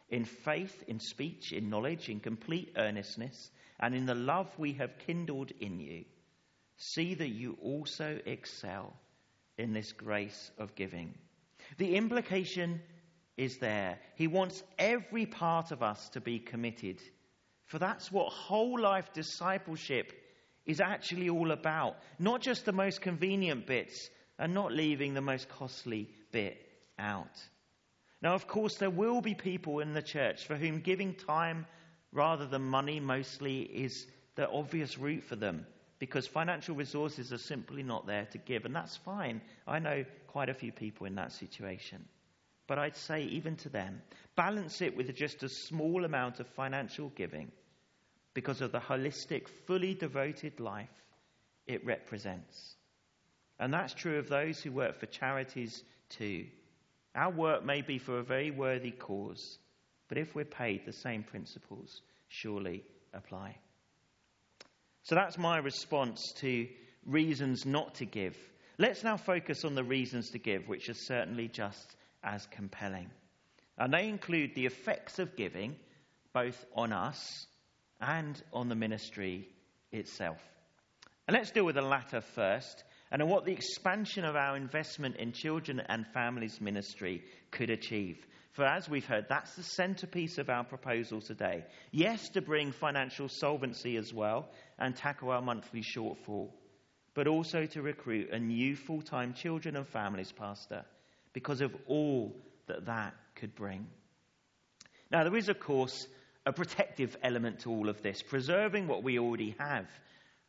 in 0.09 0.25
faith, 0.25 0.83
in 0.88 1.00
speech, 1.00 1.51
in 1.53 1.69
knowledge, 1.69 2.09
in 2.09 2.19
complete 2.19 2.73
earnestness, 2.77 3.51
and 3.79 3.93
in 3.93 4.07
the 4.07 4.15
love 4.15 4.47
we 4.57 4.73
have 4.73 4.97
kindled 5.05 5.51
in 5.59 5.79
you, 5.79 6.05
see 6.77 7.13
that 7.13 7.29
you 7.29 7.59
also 7.62 8.17
excel 8.25 8.95
in 9.59 9.71
this 9.71 9.91
grace 9.91 10.50
of 10.57 10.73
giving. 10.73 11.13
The 11.77 11.95
implication 11.95 12.81
is 13.38 13.57
there. 13.57 14.00
He 14.15 14.25
wants 14.25 14.63
every 14.79 15.27
part 15.27 15.69
of 15.69 15.83
us 15.83 16.09
to 16.09 16.21
be 16.21 16.39
committed. 16.39 17.00
For 17.67 17.77
that's 17.77 18.12
what 18.12 18.33
whole 18.33 18.79
life 18.79 19.13
discipleship 19.13 20.12
is 20.65 20.79
actually 20.79 21.29
all 21.29 21.51
about. 21.51 21.98
Not 22.20 22.41
just 22.41 22.65
the 22.65 22.72
most 22.72 23.01
convenient 23.01 23.65
bits 23.67 24.10
and 24.39 24.53
not 24.53 24.72
leaving 24.72 25.13
the 25.13 25.22
most 25.22 25.50
costly 25.50 26.10
bit 26.32 26.58
out. 26.98 27.41
Now, 28.22 28.36
of 28.36 28.48
course, 28.48 28.77
there 28.77 28.89
will 28.89 29.22
be 29.22 29.36
people 29.36 29.79
in 29.79 29.93
the 29.93 30.01
church 30.01 30.46
for 30.46 30.55
whom 30.55 30.79
giving 30.79 31.13
time 31.13 31.65
rather 32.12 32.46
than 32.46 32.62
money 32.62 33.00
mostly 33.00 33.62
is 33.62 34.08
the 34.36 34.50
obvious 34.50 34.98
route 34.98 35.24
for 35.24 35.36
them 35.36 35.65
because 36.00 36.25
financial 36.27 36.75
resources 36.75 37.34
are 37.34 37.38
simply 37.38 37.84
not 37.84 38.08
there 38.08 38.25
to 38.32 38.38
give. 38.38 38.65
And 38.65 38.75
that's 38.75 38.98
fine. 38.98 39.41
I 39.67 39.79
know 39.79 40.05
quite 40.27 40.50
a 40.50 40.53
few 40.53 40.72
people 40.72 41.05
in 41.05 41.15
that 41.15 41.32
situation. 41.32 42.05
But 42.67 42.79
I'd 42.79 42.96
say, 42.96 43.24
even 43.24 43.58
to 43.58 43.70
them, 43.70 44.01
balance 44.36 44.82
it 44.82 44.96
with 44.96 45.13
just 45.15 45.43
a 45.43 45.50
small 45.50 46.05
amount 46.05 46.39
of 46.39 46.48
financial 46.48 47.10
giving 47.10 47.51
because 48.34 48.62
of 48.62 48.72
the 48.72 48.80
holistic, 48.80 49.48
fully 49.68 49.94
devoted 49.94 50.60
life 50.60 50.90
it 51.68 51.86
represents. 51.86 52.75
And 53.60 53.74
that's 53.74 53.94
true 53.94 54.18
of 54.18 54.28
those 54.28 54.60
who 54.60 54.72
work 54.72 55.00
for 55.00 55.06
charities 55.06 55.84
too. 56.10 56.48
Our 57.16 57.32
work 57.32 57.63
may 57.63 57.82
be 57.82 58.00
for 58.00 58.18
a 58.18 58.24
very 58.24 58.52
worthy 58.52 58.92
cause, 58.92 59.60
but 60.10 60.18
if 60.18 60.36
we're 60.36 60.46
paid, 60.46 60.86
the 60.86 60.94
same 60.94 61.24
principles 61.24 62.02
surely 62.28 62.84
apply. 63.13 63.56
So 65.04 65.16
that's 65.16 65.38
my 65.38 65.58
response 65.58 66.34
to 66.38 66.68
reasons 67.06 67.66
not 67.66 67.96
to 67.96 68.06
give. 68.06 68.36
Let's 68.78 69.04
now 69.04 69.18
focus 69.18 69.63
on 69.63 69.75
the 69.75 69.84
reasons 69.84 70.32
to 70.32 70.40
give, 70.40 70.68
which 70.68 70.90
are 70.90 70.96
certainly 70.96 71.48
just 71.48 71.96
as 72.24 72.48
compelling. 72.48 73.10
And 73.78 73.94
they 73.94 74.08
include 74.08 74.56
the 74.56 74.66
effects 74.66 75.20
of 75.20 75.36
giving, 75.36 75.75
both 76.34 76.66
on 76.75 76.94
us 76.94 77.46
and 78.03 78.41
on 78.51 78.69
the 78.69 78.75
ministry 78.75 79.48
itself. 79.91 80.41
And 81.27 81.36
let's 81.36 81.51
deal 81.51 81.65
with 81.65 81.75
the 81.75 81.81
latter 81.81 82.22
first, 82.22 82.83
and 83.12 83.22
on 83.22 83.29
what 83.29 83.45
the 83.45 83.53
expansion 83.53 84.25
of 84.25 84.36
our 84.36 84.57
investment 84.57 85.15
in 85.17 85.31
children 85.31 85.81
and 85.88 86.05
families 86.07 86.60
ministry 86.60 87.24
could 87.51 87.69
achieve. 87.69 88.17
For 88.51 88.65
as 88.65 88.88
we've 88.88 89.05
heard, 89.05 89.25
that's 89.29 89.55
the 89.55 89.63
centerpiece 89.63 90.38
of 90.38 90.50
our 90.50 90.63
proposal 90.63 91.22
today. 91.22 91.63
Yes, 91.91 92.29
to 92.29 92.41
bring 92.41 92.72
financial 92.72 93.29
solvency 93.29 93.98
as 93.98 94.13
well 94.13 94.50
and 94.77 94.95
tackle 94.95 95.31
our 95.31 95.41
monthly 95.41 95.81
shortfall, 95.81 96.50
but 97.15 97.27
also 97.27 97.65
to 97.67 97.81
recruit 97.81 98.31
a 98.31 98.39
new 98.39 98.75
full 98.75 99.01
time 99.01 99.33
children 99.33 99.75
and 99.75 99.88
families 99.88 100.31
pastor 100.31 100.86
because 101.33 101.62
of 101.62 101.75
all 101.88 102.36
that 102.67 102.86
that 102.86 103.15
could 103.36 103.55
bring. 103.55 103.88
Now, 105.12 105.24
there 105.24 105.36
is, 105.36 105.50
of 105.50 105.60
course, 105.60 106.07
a 106.45 106.53
protective 106.53 107.15
element 107.23 107.59
to 107.59 107.71
all 107.71 107.89
of 107.89 108.01
this, 108.01 108.21
preserving 108.21 108.88
what 108.88 109.03
we 109.03 109.19
already 109.19 109.55
have. 109.59 109.88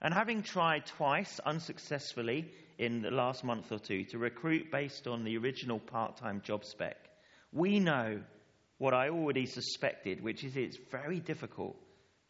And 0.03 0.13
having 0.13 0.43
tried 0.43 0.87
twice 0.87 1.41
unsuccessfully 1.41 2.51
in 2.79 3.03
the 3.03 3.11
last 3.11 3.45
month 3.45 3.71
or 3.71 3.79
two 3.79 4.05
to 4.07 4.19
recruit 4.19 4.71
based 4.71 5.07
on 5.07 5.25
the 5.25 5.39
original 5.39 5.79
part 5.79 6.17
time 6.17 6.43
job 6.45 6.65
spec, 6.65 6.97
we 7.53 7.79
know 7.79 8.21
what 8.79 8.93
I 8.93 9.09
already 9.09 9.47
suspected, 9.47 10.23
which 10.23 10.43
is 10.43 10.57
it's 10.57 10.79
very 10.91 11.21
difficult 11.21 11.77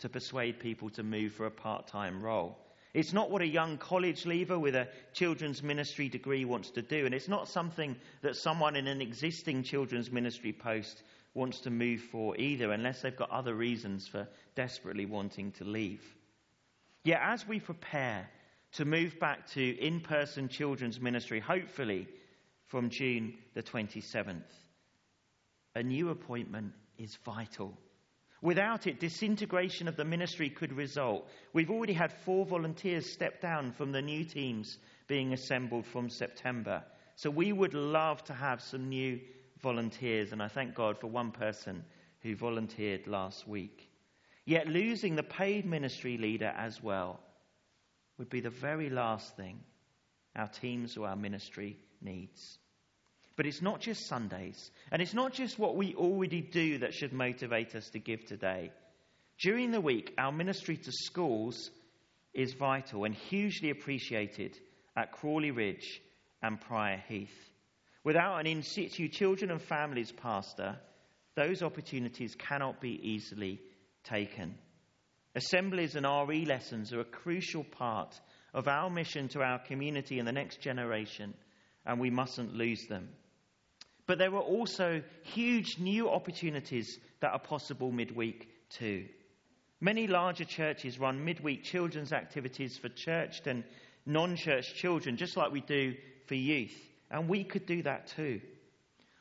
to 0.01 0.09
persuade 0.09 0.61
people 0.61 0.91
to 0.91 1.03
move 1.03 1.33
for 1.33 1.47
a 1.47 1.51
part 1.51 1.87
time 1.87 2.23
role. 2.23 2.59
It's 2.93 3.13
not 3.13 3.31
what 3.31 3.43
a 3.43 3.47
young 3.47 3.79
college 3.79 4.25
leaver 4.25 4.57
with 4.57 4.77
a 4.77 4.89
children's 5.15 5.63
ministry 5.63 6.09
degree 6.09 6.45
wants 6.45 6.71
to 6.73 6.83
do, 6.83 7.07
and 7.07 7.15
it's 7.15 7.29
not 7.29 7.49
something 7.49 7.97
that 8.23 8.37
someone 8.37 8.77
in 8.77 8.87
an 8.87 9.01
existing 9.01 9.65
children's 9.65 10.13
ministry 10.13 10.53
post 10.53 11.03
wants 11.35 11.61
to 11.61 11.71
move 11.71 12.01
for 12.01 12.37
either, 12.37 12.73
unless 12.73 13.03
they've 13.03 13.17
got 13.17 13.31
other 13.31 13.55
reasons 13.55 14.07
for 14.07 14.29
desperately 14.55 15.05
wanting 15.05 15.53
to 15.53 15.65
leave. 15.65 16.03
Yet, 17.03 17.21
as 17.23 17.47
we 17.47 17.61
prepare 17.61 18.29
to 18.73 18.85
move 18.85 19.19
back 19.21 19.47
to 19.51 19.85
in 19.85 20.01
person 20.01 20.49
children's 20.49 21.01
ministry, 21.01 21.41
hopefully 21.41 22.09
from 22.67 22.89
June 22.89 23.35
the 23.55 23.63
27th, 23.63 24.43
a 25.75 25.83
new 25.83 26.11
appointment 26.11 26.73
is 26.99 27.17
vital. 27.25 27.77
Without 28.41 28.87
it, 28.87 29.01
disintegration 29.01 29.89
of 29.89 29.97
the 29.97 30.05
ministry 30.05 30.51
could 30.51 30.73
result. 30.73 31.29
We've 31.53 31.71
already 31.71 31.95
had 31.95 32.13
four 32.13 32.45
volunteers 32.45 33.11
step 33.11 33.41
down 33.41 33.73
from 33.73 33.91
the 33.91 34.03
new 34.03 34.25
teams 34.25 34.79
being 35.07 35.33
assembled 35.33 35.87
from 35.87 36.11
September. 36.11 36.85
So 37.17 37.31
we 37.31 37.53
would 37.53 37.75
love 37.75 38.23
to 38.25 38.35
have 38.35 38.61
some 38.61 38.89
new 38.89 39.21
volunteers, 39.65 40.31
and 40.31 40.43
I 40.43 40.49
thank 40.49 40.75
God 40.75 40.99
for 41.01 41.07
one 41.07 41.33
person 41.33 41.83
who 42.21 42.37
volunteered 42.37 43.07
last 43.07 43.49
week. 43.49 43.89
Yet 44.45 44.69
losing 44.69 45.17
the 45.17 45.23
paid 45.23 45.65
ministry 45.65 46.19
leader 46.19 46.53
as 46.55 46.83
well 46.83 47.19
would 48.19 48.29
be 48.29 48.41
the 48.41 48.51
very 48.51 48.91
last 48.91 49.37
thing 49.37 49.59
our 50.37 50.49
teams 50.49 50.97
or 50.97 51.09
our 51.09 51.17
ministry 51.17 51.79
needs. 52.03 52.59
But 53.37 53.47
it's 53.47 53.63
not 53.63 53.81
just 53.81 54.07
Sundays, 54.07 54.71
and 54.93 55.01
it's 55.01 55.15
not 55.15 55.33
just 55.33 55.59
what 55.59 55.77
we 55.77 55.95
already 55.95 56.43
do 56.43 56.79
that 56.79 56.93
should 56.93 57.13
motivate 57.13 57.75
us 57.75 57.89
to 57.91 57.99
give 57.99 58.27
today. 58.27 58.71
During 59.41 59.71
the 59.71 59.81
week, 59.81 60.13
our 60.19 60.31
ministry 60.31 60.77
to 60.77 60.93
schools 60.93 61.71
is 62.35 62.53
vital 62.53 63.05
and 63.05 63.15
hugely 63.15 63.71
appreciated 63.71 64.59
at 64.95 65.13
Crawley 65.13 65.53
Ridge 65.53 66.03
and 66.43 66.61
Prior 66.61 67.03
Heath. 67.09 67.54
Without 68.05 68.39
an 68.39 68.47
in 68.47 68.63
situ 68.63 69.09
children 69.09 69.51
and 69.51 69.61
families 69.61 70.13
pastor, 70.13 70.77
those 71.35 71.63
opportunities 71.63 72.35
cannot 72.35 72.81
be 72.81 73.01
easily 73.03 73.61
taken. 74.05 74.55
Assemblies 75.35 75.97
and 75.97 76.07
RE 76.07 76.45
lessons 76.45 76.93
are 76.93 77.01
a 77.01 77.05
crucial 77.05 77.65
part 77.65 78.21
of 78.53 78.69
our 78.69 78.89
mission 78.89 79.29
to 79.29 79.43
our 79.43 79.59
community 79.59 80.19
and 80.19 80.29
the 80.29 80.33
next 80.33 80.61
generation, 80.61 81.35
and 81.85 81.99
we 81.99 82.11
mustn't 82.11 82.55
lose 82.55 82.87
them. 82.87 83.09
But 84.07 84.19
there 84.19 84.35
are 84.35 84.41
also 84.41 85.03
huge 85.23 85.79
new 85.79 86.11
opportunities 86.11 86.99
that 87.21 87.33
are 87.33 87.39
possible 87.39 87.91
midweek 87.91 88.49
too. 88.69 89.07
Many 89.81 90.07
larger 90.07 90.45
churches 90.45 90.99
run 90.99 91.25
midweek 91.25 91.65
children's 91.65 92.13
activities 92.13 92.77
for 92.77 92.91
churched 92.91 93.47
and 93.47 93.65
non 94.07 94.37
church 94.37 94.75
children, 94.75 95.17
just 95.17 95.37
like 95.37 95.53
we 95.53 95.63
do 95.63 95.95
for 96.27 96.35
youth. 96.35 96.79
And 97.15 97.29
we 97.29 97.45
could 97.45 97.65
do 97.65 97.81
that 97.85 98.09
too. 98.09 98.41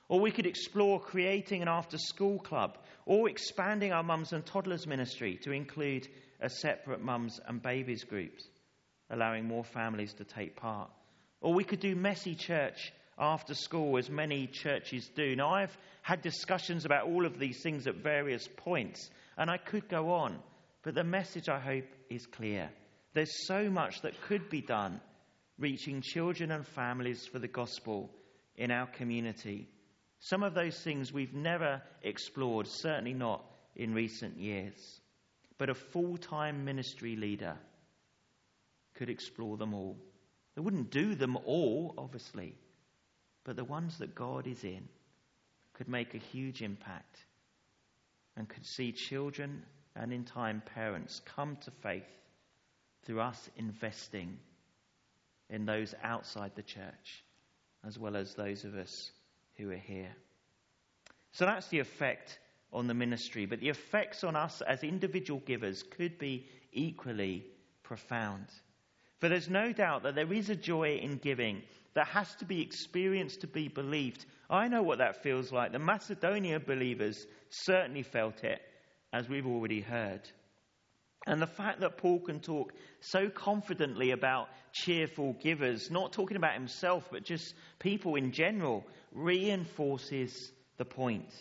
Or 0.09 0.19
we 0.19 0.31
could 0.31 0.47
explore 0.47 0.99
creating 0.99 1.61
an 1.61 1.67
after 1.67 1.99
school 1.99 2.39
club 2.39 2.79
or 3.05 3.29
expanding 3.29 3.91
our 3.91 4.01
mums 4.01 4.33
and 4.33 4.43
toddlers 4.43 4.87
ministry 4.87 5.39
to 5.43 5.51
include 5.51 6.07
a 6.41 6.49
separate 6.49 7.01
mums 7.01 7.39
and 7.47 7.61
babies 7.61 8.03
groups, 8.03 8.49
allowing 9.11 9.47
more 9.47 9.63
families 9.63 10.11
to 10.13 10.23
take 10.23 10.55
part. 10.55 10.89
Or 11.39 11.53
we 11.53 11.63
could 11.63 11.81
do 11.81 11.95
messy 11.95 12.33
church 12.33 12.91
after 13.19 13.53
school, 13.53 13.99
as 13.99 14.09
many 14.09 14.47
churches 14.47 15.07
do. 15.15 15.35
Now, 15.35 15.53
I've 15.53 15.77
had 16.01 16.23
discussions 16.23 16.85
about 16.85 17.05
all 17.05 17.27
of 17.27 17.37
these 17.37 17.61
things 17.61 17.85
at 17.85 17.97
various 17.97 18.49
points, 18.57 19.07
and 19.37 19.51
I 19.51 19.57
could 19.57 19.87
go 19.87 20.13
on, 20.13 20.39
but 20.81 20.95
the 20.95 21.03
message, 21.03 21.47
I 21.47 21.59
hope, 21.59 21.85
is 22.09 22.25
clear. 22.25 22.71
There's 23.13 23.45
so 23.45 23.69
much 23.69 24.01
that 24.01 24.19
could 24.23 24.49
be 24.49 24.61
done 24.61 24.99
reaching 25.57 26.01
children 26.01 26.51
and 26.51 26.65
families 26.65 27.25
for 27.25 27.39
the 27.39 27.47
gospel 27.47 28.09
in 28.55 28.71
our 28.71 28.87
community. 28.87 29.67
Some 30.19 30.43
of 30.43 30.53
those 30.53 30.79
things 30.79 31.11
we've 31.11 31.33
never 31.33 31.81
explored, 32.01 32.67
certainly 32.67 33.13
not 33.13 33.43
in 33.75 33.93
recent 33.93 34.37
years. 34.37 35.01
But 35.57 35.69
a 35.69 35.75
full 35.75 36.17
time 36.17 36.65
ministry 36.65 37.15
leader 37.15 37.55
could 38.95 39.09
explore 39.09 39.57
them 39.57 39.73
all. 39.73 39.97
They 40.55 40.61
wouldn't 40.61 40.91
do 40.91 41.15
them 41.15 41.37
all, 41.45 41.93
obviously, 41.97 42.55
but 43.43 43.55
the 43.55 43.63
ones 43.63 43.97
that 43.97 44.15
God 44.15 44.47
is 44.47 44.63
in 44.63 44.87
could 45.73 45.87
make 45.87 46.13
a 46.13 46.19
huge 46.19 46.61
impact 46.61 47.25
and 48.37 48.47
could 48.47 48.65
see 48.65 48.91
children 48.91 49.63
and 49.95 50.13
in 50.13 50.23
time 50.23 50.61
parents 50.73 51.21
come 51.35 51.57
to 51.57 51.71
faith 51.71 52.07
through 53.03 53.21
us 53.21 53.49
investing 53.57 54.37
in 55.53 55.65
those 55.65 55.93
outside 56.03 56.51
the 56.55 56.63
church 56.63 57.23
as 57.85 57.99
well 57.99 58.15
as 58.15 58.33
those 58.33 58.63
of 58.63 58.75
us 58.75 59.11
who 59.55 59.69
are 59.69 59.75
here. 59.75 60.15
So 61.31 61.45
that's 61.45 61.67
the 61.67 61.79
effect 61.79 62.39
on 62.71 62.87
the 62.87 62.93
ministry, 62.93 63.45
but 63.45 63.59
the 63.59 63.69
effects 63.69 64.23
on 64.23 64.35
us 64.35 64.61
as 64.61 64.83
individual 64.83 65.41
givers 65.45 65.83
could 65.83 66.17
be 66.17 66.47
equally 66.71 67.45
profound. 67.83 68.47
For 69.19 69.29
there's 69.29 69.49
no 69.49 69.71
doubt 69.71 70.03
that 70.03 70.15
there 70.15 70.33
is 70.33 70.49
a 70.49 70.55
joy 70.55 70.95
in 70.95 71.17
giving 71.17 71.61
that 71.93 72.07
has 72.07 72.33
to 72.35 72.45
be 72.45 72.61
experienced 72.61 73.41
to 73.41 73.47
be 73.47 73.67
believed. 73.67 74.25
I 74.49 74.67
know 74.67 74.81
what 74.81 74.97
that 74.97 75.21
feels 75.21 75.51
like. 75.51 75.71
The 75.71 75.79
Macedonia 75.79 76.59
believers 76.59 77.27
certainly 77.49 78.01
felt 78.01 78.43
it, 78.43 78.61
as 79.11 79.29
we've 79.29 79.45
already 79.45 79.81
heard. 79.81 80.21
And 81.25 81.41
the 81.41 81.47
fact 81.47 81.79
that 81.79 81.97
Paul 81.97 82.19
can 82.19 82.41
talk 82.41 82.73
so 82.99 83.29
confidently 83.29 84.11
about 84.11 84.49
cheerful 84.73 85.33
givers, 85.33 85.89
not 85.89 86.11
talking 86.11 86.35
about 86.35 86.53
himself, 86.53 87.07
but 87.11 87.23
just 87.23 87.55
people 87.79 88.15
in 88.15 88.31
general, 88.31 88.85
reinforces 89.13 90.51
the 90.77 90.85
point. 90.85 91.31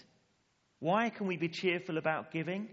Why 0.79 1.11
can 1.11 1.27
we 1.27 1.37
be 1.37 1.49
cheerful 1.49 1.99
about 1.99 2.31
giving? 2.31 2.69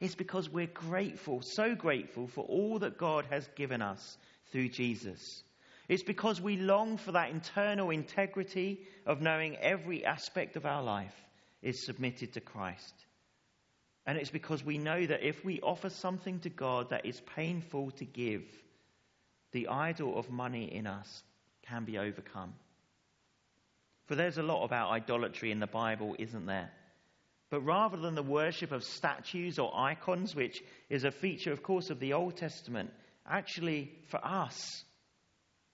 It's 0.00 0.14
because 0.14 0.50
we're 0.50 0.66
grateful, 0.66 1.42
so 1.42 1.74
grateful 1.74 2.26
for 2.26 2.44
all 2.44 2.80
that 2.80 2.98
God 2.98 3.26
has 3.30 3.48
given 3.56 3.80
us 3.80 4.18
through 4.52 4.68
Jesus. 4.70 5.42
It's 5.88 6.02
because 6.02 6.40
we 6.40 6.56
long 6.56 6.96
for 6.96 7.12
that 7.12 7.30
internal 7.30 7.90
integrity 7.90 8.80
of 9.06 9.22
knowing 9.22 9.56
every 9.56 10.04
aspect 10.04 10.56
of 10.56 10.66
our 10.66 10.82
life 10.82 11.14
is 11.62 11.86
submitted 11.86 12.34
to 12.34 12.40
Christ. 12.40 13.05
And 14.06 14.16
it's 14.18 14.30
because 14.30 14.64
we 14.64 14.78
know 14.78 15.04
that 15.04 15.26
if 15.26 15.44
we 15.44 15.60
offer 15.60 15.90
something 15.90 16.38
to 16.40 16.48
God 16.48 16.90
that 16.90 17.06
is 17.06 17.20
painful 17.34 17.90
to 17.92 18.04
give, 18.04 18.44
the 19.52 19.68
idol 19.68 20.18
of 20.18 20.30
money 20.30 20.72
in 20.72 20.86
us 20.86 21.22
can 21.62 21.84
be 21.84 21.98
overcome. 21.98 22.54
For 24.06 24.14
there's 24.14 24.38
a 24.38 24.42
lot 24.42 24.64
about 24.64 24.90
idolatry 24.92 25.50
in 25.50 25.58
the 25.58 25.66
Bible, 25.66 26.14
isn't 26.18 26.46
there? 26.46 26.70
But 27.50 27.62
rather 27.62 27.96
than 27.96 28.14
the 28.14 28.22
worship 28.22 28.70
of 28.70 28.84
statues 28.84 29.58
or 29.58 29.76
icons, 29.76 30.34
which 30.34 30.62
is 30.88 31.04
a 31.04 31.10
feature, 31.10 31.52
of 31.52 31.62
course, 31.62 31.90
of 31.90 31.98
the 31.98 32.12
Old 32.12 32.36
Testament, 32.36 32.92
actually, 33.26 33.92
for 34.08 34.24
us, 34.24 34.84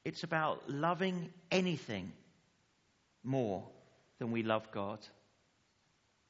It's 0.04 0.24
about 0.24 0.68
loving 0.68 1.30
anything 1.50 2.12
more 3.22 3.68
than 4.18 4.32
we 4.32 4.42
love 4.42 4.70
God. 4.72 4.98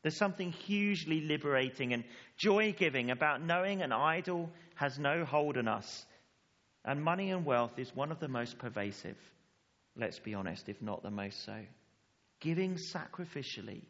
There's 0.02 0.16
something 0.16 0.52
hugely 0.52 1.20
liberating 1.20 1.92
and 1.92 2.04
joy 2.36 2.74
giving 2.76 3.10
about 3.10 3.42
knowing 3.42 3.82
an 3.82 3.92
idol 3.92 4.50
has 4.74 4.98
no 4.98 5.24
hold 5.24 5.56
on 5.56 5.68
us. 5.68 6.04
And 6.84 7.02
money 7.02 7.30
and 7.30 7.44
wealth 7.44 7.78
is 7.78 7.94
one 7.94 8.10
of 8.10 8.18
the 8.18 8.28
most 8.28 8.58
pervasive, 8.58 9.16
let's 9.96 10.18
be 10.18 10.34
honest, 10.34 10.68
if 10.68 10.82
not 10.82 11.02
the 11.02 11.10
most 11.10 11.44
so. 11.44 11.56
Giving 12.40 12.74
sacrificially 12.74 13.82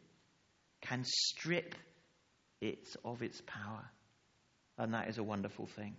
can 0.81 1.03
strip 1.03 1.73
it 2.61 2.95
of 3.03 3.23
its 3.23 3.41
power. 3.47 3.83
And 4.77 4.93
that 4.93 5.09
is 5.09 5.17
a 5.17 5.23
wonderful 5.23 5.65
thing. 5.65 5.95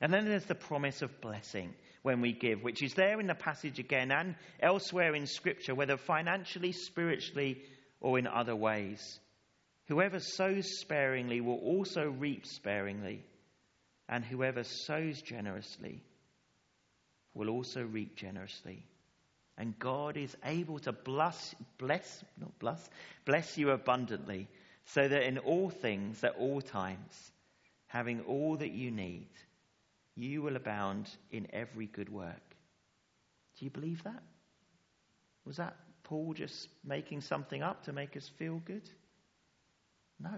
And 0.00 0.12
then 0.12 0.26
there's 0.26 0.44
the 0.44 0.54
promise 0.54 1.02
of 1.02 1.20
blessing 1.20 1.74
when 2.02 2.20
we 2.20 2.32
give, 2.32 2.62
which 2.62 2.82
is 2.82 2.94
there 2.94 3.18
in 3.18 3.26
the 3.26 3.34
passage 3.34 3.78
again 3.78 4.12
and 4.12 4.36
elsewhere 4.60 5.14
in 5.14 5.26
Scripture, 5.26 5.74
whether 5.74 5.96
financially, 5.96 6.72
spiritually, 6.72 7.62
or 8.00 8.18
in 8.18 8.26
other 8.26 8.56
ways. 8.56 9.20
Whoever 9.86 10.20
sows 10.20 10.80
sparingly 10.80 11.40
will 11.40 11.58
also 11.58 12.10
reap 12.10 12.46
sparingly, 12.46 13.24
and 14.08 14.24
whoever 14.24 14.64
sows 14.64 15.20
generously 15.22 16.02
will 17.34 17.48
also 17.48 17.82
reap 17.82 18.16
generously. 18.16 18.84
And 19.56 19.78
God 19.78 20.16
is 20.16 20.36
able 20.44 20.78
to 20.80 20.92
bless, 20.92 21.54
bless, 21.78 22.24
not 22.38 22.56
bless, 22.58 22.88
bless 23.24 23.58
you 23.58 23.70
abundantly, 23.70 24.46
so 24.86 25.06
that 25.06 25.26
in 25.26 25.38
all 25.38 25.70
things, 25.70 26.22
at 26.22 26.36
all 26.38 26.60
times, 26.60 27.32
having 27.88 28.20
all 28.22 28.56
that 28.56 28.72
you 28.72 28.90
need, 28.90 29.28
you 30.14 30.42
will 30.42 30.56
abound 30.56 31.08
in 31.30 31.46
every 31.52 31.86
good 31.86 32.08
work. 32.08 32.54
Do 33.58 33.64
you 33.64 33.70
believe 33.70 34.02
that? 34.04 34.22
Was 35.44 35.56
that 35.56 35.76
Paul 36.08 36.32
just 36.32 36.68
making 36.82 37.20
something 37.20 37.62
up 37.62 37.84
to 37.84 37.92
make 37.92 38.16
us 38.16 38.26
feel 38.38 38.62
good? 38.64 38.88
No, 40.18 40.34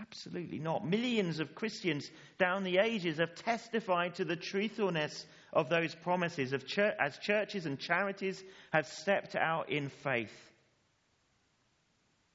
absolutely 0.00 0.58
not. 0.58 0.84
Millions 0.84 1.38
of 1.38 1.54
Christians 1.54 2.10
down 2.36 2.64
the 2.64 2.78
ages 2.78 3.18
have 3.18 3.36
testified 3.36 4.16
to 4.16 4.24
the 4.24 4.34
truthfulness 4.34 5.24
of 5.52 5.68
those 5.68 5.94
promises 5.94 6.52
of 6.52 6.66
church, 6.66 6.96
as 6.98 7.16
churches 7.18 7.64
and 7.64 7.78
charities 7.78 8.42
have 8.72 8.88
stepped 8.88 9.36
out 9.36 9.70
in 9.70 9.88
faith. 9.88 10.34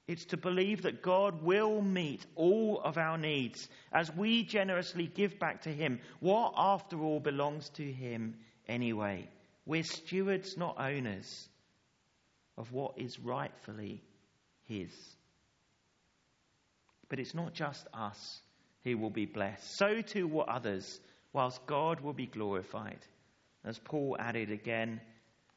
It's 0.07 0.23
to 0.27 0.37
believe 0.37 0.83
that 0.83 1.01
God 1.01 1.43
will 1.43 1.81
meet 1.81 2.25
all 2.35 2.79
of 2.81 2.97
our 2.97 3.17
needs 3.17 3.67
as 3.91 4.09
we 4.15 4.45
generously 4.45 5.05
give 5.05 5.37
back 5.37 5.63
to 5.63 5.69
Him 5.69 5.99
what, 6.21 6.53
after 6.55 6.97
all, 7.01 7.19
belongs 7.19 7.67
to 7.71 7.83
Him 7.83 8.35
anyway. 8.69 9.27
We're 9.65 9.83
stewards, 9.83 10.55
not 10.55 10.79
owners, 10.79 11.49
of 12.57 12.71
what 12.71 12.93
is 12.97 13.19
rightfully 13.19 14.01
His. 14.65 14.91
But 17.09 17.19
it's 17.19 17.35
not 17.35 17.53
just 17.53 17.87
us 17.93 18.41
who 18.83 18.97
will 18.97 19.09
be 19.09 19.25
blessed, 19.25 19.77
so 19.77 20.01
too 20.01 20.27
will 20.27 20.45
others, 20.47 20.99
whilst 21.33 21.65
God 21.65 22.01
will 22.01 22.13
be 22.13 22.27
glorified. 22.27 22.99
As 23.63 23.79
Paul 23.79 24.17
added 24.19 24.51
again 24.51 25.01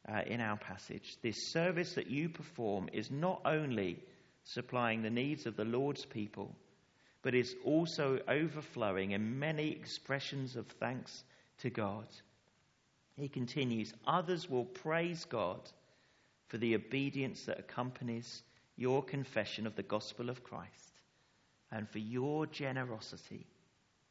uh, 0.08 0.22
in 0.26 0.40
our 0.40 0.56
passage, 0.56 1.16
this 1.22 1.52
service 1.52 1.94
that 1.94 2.10
you 2.10 2.28
perform 2.28 2.88
is 2.92 3.10
not 3.10 3.40
only 3.44 3.98
supplying 4.44 5.02
the 5.02 5.10
needs 5.10 5.46
of 5.46 5.56
the 5.56 5.64
Lord's 5.64 6.04
people, 6.04 6.54
but 7.22 7.34
is 7.34 7.54
also 7.64 8.18
overflowing 8.28 9.12
in 9.12 9.38
many 9.38 9.70
expressions 9.70 10.56
of 10.56 10.66
thanks 10.80 11.24
to 11.58 11.70
God. 11.70 12.06
He 13.16 13.28
continues, 13.28 13.92
Others 14.06 14.48
will 14.48 14.64
praise 14.64 15.24
God 15.26 15.60
for 16.50 16.58
the 16.58 16.74
obedience 16.74 17.44
that 17.44 17.60
accompanies 17.60 18.42
your 18.76 19.02
confession 19.02 19.66
of 19.66 19.76
the 19.76 19.82
gospel 19.84 20.28
of 20.28 20.42
Christ 20.42 20.92
and 21.70 21.88
for 21.88 21.98
your 21.98 22.46
generosity 22.46 23.46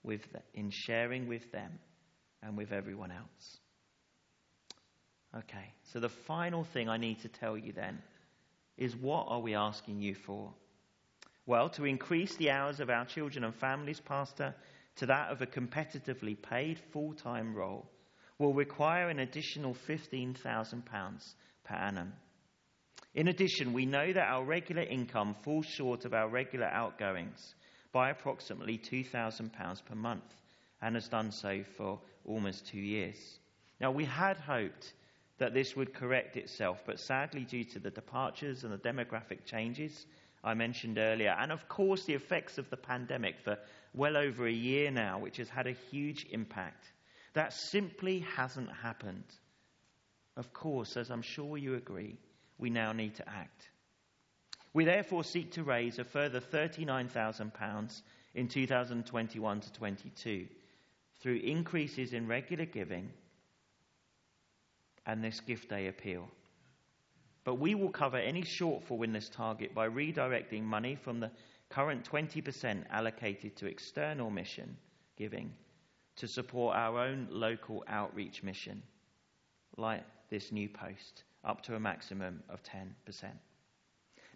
with 0.04 0.22
the, 0.32 0.42
in 0.54 0.72
sharing 0.72 1.28
with 1.28 1.52
them 1.52 1.78
and 2.42 2.58
with 2.58 2.72
everyone 2.72 3.12
else. 3.12 3.58
Okay, 5.38 5.74
so 5.92 6.00
the 6.00 6.10
final 6.10 6.64
thing 6.64 6.88
I 6.88 6.98
need 6.98 7.20
to 7.22 7.28
tell 7.28 7.58
you 7.58 7.74
then 7.74 8.02
is 8.78 8.96
what 8.96 9.28
are 9.28 9.42
we 9.42 9.54
asking 9.54 10.02
you 10.02 10.16
for? 10.16 10.54
Well, 11.46 11.70
to 11.72 11.86
increase 11.86 12.36
the 12.38 12.52
hours 12.52 12.80
of 12.80 12.90
our 12.90 13.06
children 13.06 13.44
and 13.44 13.54
families, 13.54 14.00
Pastor, 14.00 14.56
to 14.96 15.06
that 15.08 15.30
of 15.30 15.42
a 15.42 15.46
competitively 15.46 16.42
paid 16.42 16.80
full 16.94 17.14
time 17.14 17.54
role 17.54 17.90
will 18.38 18.54
require 18.54 19.10
an 19.10 19.20
additional 19.20 19.76
£15,000 19.88 21.34
per 21.66 21.76
annum. 21.76 22.14
In 23.14 23.28
addition, 23.28 23.74
we 23.74 23.86
know 23.86 24.14
that 24.14 24.28
our 24.28 24.44
regular 24.44 24.84
income 24.84 25.36
falls 25.44 25.66
short 25.66 26.06
of 26.06 26.14
our 26.14 26.30
regular 26.30 26.68
outgoings 26.68 27.56
by 27.92 28.10
approximately 28.10 28.78
£2,000 28.78 29.86
per 29.86 29.96
month 29.96 30.36
and 30.82 30.96
has 30.96 31.08
done 31.08 31.32
so 31.32 31.64
for 31.76 32.00
almost 32.26 32.68
two 32.68 32.80
years. 32.80 33.40
Now, 33.82 33.92
we 33.92 34.06
had 34.06 34.38
hoped 34.38 34.94
that 35.40 35.54
this 35.54 35.76
would 35.76 35.94
correct 35.94 36.38
itself, 36.38 36.84
but 36.86 37.00
sadly, 37.00 37.46
due 37.46 37.64
to 37.64 37.80
the 37.80 37.90
departures 37.90 38.64
and 38.64 38.74
the 38.74 38.78
demographic 38.78 39.46
changes 39.46 40.06
I 40.44 40.54
mentioned 40.54 40.98
earlier, 40.98 41.36
and 41.38 41.52
of 41.52 41.68
course 41.68 42.06
the 42.06 42.14
effects 42.14 42.58
of 42.58 42.70
the 42.70 42.78
pandemic 42.78 43.40
for 43.40 43.58
well 43.94 44.16
over 44.16 44.48
a 44.48 44.52
year 44.52 44.90
now, 44.92 45.20
which 45.20 45.38
has 45.38 45.50
had 45.50 45.68
a 45.68 45.76
huge 45.92 46.26
impact, 46.32 46.86
that 47.34 47.54
simply 47.54 48.20
hasn't 48.20 48.72
happened. 48.72 49.26
Of 50.38 50.54
course, 50.54 50.96
as 50.96 51.10
I'm 51.10 51.22
sure 51.22 51.58
you 51.58 51.76
agree, 51.76 52.18
we 52.60 52.70
now 52.70 52.92
need 52.92 53.16
to 53.16 53.28
act. 53.28 53.70
We 54.74 54.86
therefore 54.86 55.24
seek 55.24 55.52
to 55.54 55.64
raise 55.64 55.98
a 55.98 56.04
further 56.04 56.40
£39,000 56.40 58.02
in 58.36 58.48
2021 58.48 59.60
to 59.62 59.74
22 59.74 60.48
through 61.20 61.36
increases 61.38 62.14
in 62.14 62.28
regular 62.28 62.66
giving 62.66 63.10
and 65.06 65.24
this 65.24 65.40
gift 65.40 65.70
day 65.70 65.88
appeal. 65.88 66.30
But 67.44 67.56
we 67.56 67.74
will 67.74 67.90
cover 67.90 68.18
any 68.18 68.44
shortfall 68.44 69.04
in 69.04 69.12
this 69.12 69.30
target 69.30 69.74
by 69.74 69.90
redirecting 69.90 70.64
money 70.64 70.96
from 70.96 71.20
the 71.20 71.32
current 71.70 72.10
20% 72.10 72.84
allocated 72.92 73.56
to 73.56 73.66
external 73.66 74.30
mission 74.30 74.78
giving 75.18 75.52
to 76.18 76.28
support 76.28 76.76
our 76.76 77.00
own 77.00 77.28
local 77.32 77.84
outreach 77.88 78.44
mission, 78.44 78.84
like 79.78 80.04
this 80.30 80.52
new 80.52 80.68
post, 80.68 81.24
up 81.44 81.62
to 81.64 81.76
a 81.76 81.80
maximum 81.80 82.44
of 82.50 82.62
10%. 82.64 82.94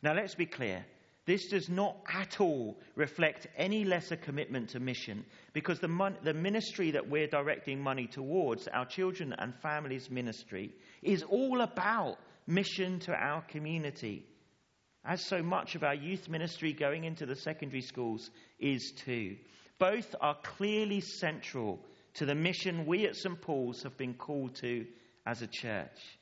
Now, 0.02 0.13
let's 0.13 0.36
be 0.36 0.46
clear. 0.46 0.86
This 1.26 1.48
does 1.48 1.70
not 1.70 1.96
at 2.13 2.42
all 2.42 2.78
reflect 2.96 3.48
any 3.56 3.86
lesser 3.86 4.18
commitment 4.18 4.70
to 4.70 4.80
mission 4.82 5.24
because 5.54 5.80
the, 5.80 5.88
mon- 5.88 6.18
the 6.24 6.34
ministry 6.34 6.92
that 6.92 7.10
we're 7.10 7.28
directing 7.28 7.80
money 7.82 8.08
towards, 8.08 8.68
our 8.68 8.86
children 8.86 9.34
and 9.38 9.56
families 9.56 10.12
ministry, 10.12 10.74
is 11.02 11.24
all 11.24 11.62
about 11.62 12.18
mission 12.46 13.00
to 13.00 13.13
our 13.13 13.42
community. 13.44 14.26
As 15.06 15.26
so 15.26 15.42
much 15.42 15.76
of 15.76 15.84
our 15.84 15.96
youth 15.96 16.28
ministry 16.28 16.74
going 16.74 17.06
into 17.06 17.26
the 17.26 17.36
secondary 17.38 17.82
schools 17.82 18.30
is 18.60 18.92
too. 18.98 19.38
Both 19.80 20.16
are 20.20 20.38
clearly 20.44 21.00
central 21.00 21.80
to 22.16 22.26
the 22.26 22.36
mission 22.36 22.86
we 22.86 23.06
at 23.06 23.16
St. 23.16 23.42
Paul's 23.42 23.84
have 23.84 23.98
been 23.98 24.13
called 24.13 24.56
to 24.56 24.86
as 25.26 25.42
a 25.42 25.48
church. 25.48 26.18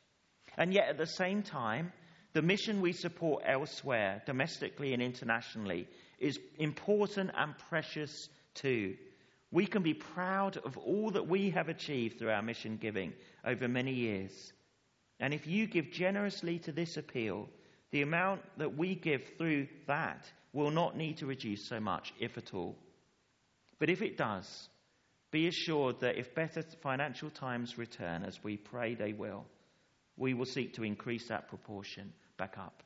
And 0.57 0.73
yet, 0.73 0.89
at 0.89 0.97
the 0.97 1.05
same 1.05 1.43
time, 1.43 1.91
the 2.33 2.41
mission 2.41 2.81
we 2.81 2.93
support 2.93 3.43
elsewhere, 3.45 4.21
domestically 4.25 4.93
and 4.93 5.01
internationally, 5.01 5.87
is 6.19 6.39
important 6.57 7.31
and 7.35 7.57
precious 7.69 8.29
too. 8.53 8.95
We 9.51 9.65
can 9.65 9.83
be 9.83 9.93
proud 9.93 10.57
of 10.57 10.77
all 10.77 11.11
that 11.11 11.27
we 11.27 11.49
have 11.49 11.67
achieved 11.67 12.19
through 12.19 12.31
our 12.31 12.41
mission 12.41 12.77
giving 12.77 13.13
over 13.45 13.67
many 13.67 13.93
years. 13.93 14.53
And 15.19 15.33
if 15.33 15.45
you 15.45 15.67
give 15.67 15.91
generously 15.91 16.59
to 16.59 16.71
this 16.71 16.95
appeal, 16.95 17.49
the 17.91 18.01
amount 18.01 18.41
that 18.57 18.77
we 18.77 18.95
give 18.95 19.23
through 19.37 19.67
that 19.87 20.25
will 20.53 20.71
not 20.71 20.95
need 20.95 21.17
to 21.17 21.25
reduce 21.25 21.67
so 21.67 21.79
much, 21.79 22.13
if 22.19 22.37
at 22.37 22.53
all. 22.53 22.77
But 23.77 23.89
if 23.89 24.01
it 24.01 24.17
does, 24.17 24.69
be 25.31 25.47
assured 25.47 25.99
that 25.99 26.17
if 26.17 26.35
better 26.35 26.61
financial 26.81 27.29
times 27.29 27.77
return, 27.77 28.23
as 28.23 28.43
we 28.43 28.57
pray 28.57 28.95
they 28.95 29.13
will, 29.13 29.45
we 30.21 30.35
will 30.35 30.45
seek 30.45 30.75
to 30.75 30.83
increase 30.83 31.27
that 31.27 31.49
proportion 31.49 32.13
back 32.37 32.55
up. 32.57 32.83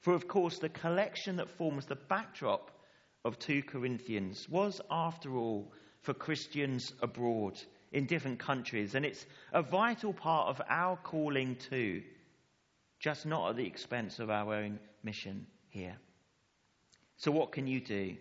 For, 0.00 0.14
of 0.14 0.28
course, 0.28 0.58
the 0.58 0.68
collection 0.68 1.36
that 1.36 1.50
forms 1.50 1.86
the 1.86 1.96
backdrop 1.96 2.70
of 3.24 3.40
2 3.40 3.64
Corinthians 3.64 4.48
was, 4.48 4.80
after 4.88 5.36
all, 5.36 5.72
for 6.00 6.14
Christians 6.14 6.92
abroad 7.02 7.60
in 7.90 8.06
different 8.06 8.38
countries, 8.38 8.94
and 8.94 9.04
it's 9.04 9.26
a 9.52 9.62
vital 9.62 10.12
part 10.12 10.48
of 10.48 10.62
our 10.68 10.96
calling 10.96 11.56
too, 11.56 12.02
just 13.00 13.26
not 13.26 13.50
at 13.50 13.56
the 13.56 13.66
expense 13.66 14.20
of 14.20 14.30
our 14.30 14.54
own 14.54 14.78
mission 15.02 15.46
here. 15.70 15.96
So, 17.16 17.32
what 17.32 17.50
can 17.50 17.66
you 17.66 17.80
do? 17.80 18.16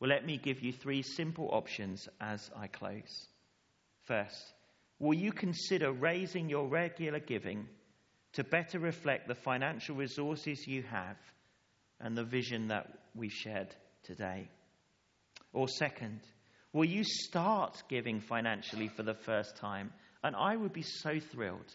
Well, 0.00 0.10
let 0.10 0.26
me 0.26 0.36
give 0.36 0.62
you 0.62 0.72
three 0.72 1.02
simple 1.02 1.48
options 1.52 2.08
as 2.20 2.50
I 2.56 2.66
close. 2.66 3.28
First, 4.04 4.52
will 4.98 5.14
you 5.14 5.32
consider 5.32 5.92
raising 5.92 6.48
your 6.48 6.66
regular 6.66 7.20
giving 7.20 7.68
to 8.32 8.44
better 8.44 8.78
reflect 8.78 9.28
the 9.28 9.34
financial 9.34 9.96
resources 9.96 10.66
you 10.66 10.82
have 10.82 11.16
and 12.00 12.16
the 12.16 12.24
vision 12.24 12.68
that 12.68 12.86
we've 13.14 13.32
shared 13.32 13.74
today? 14.02 14.48
Or, 15.52 15.68
second, 15.68 16.20
will 16.72 16.84
you 16.84 17.04
start 17.04 17.82
giving 17.88 18.20
financially 18.20 18.88
for 18.88 19.02
the 19.02 19.14
first 19.14 19.56
time? 19.56 19.92
And 20.22 20.36
I 20.36 20.56
would 20.56 20.72
be 20.72 20.82
so 20.82 21.20
thrilled 21.20 21.74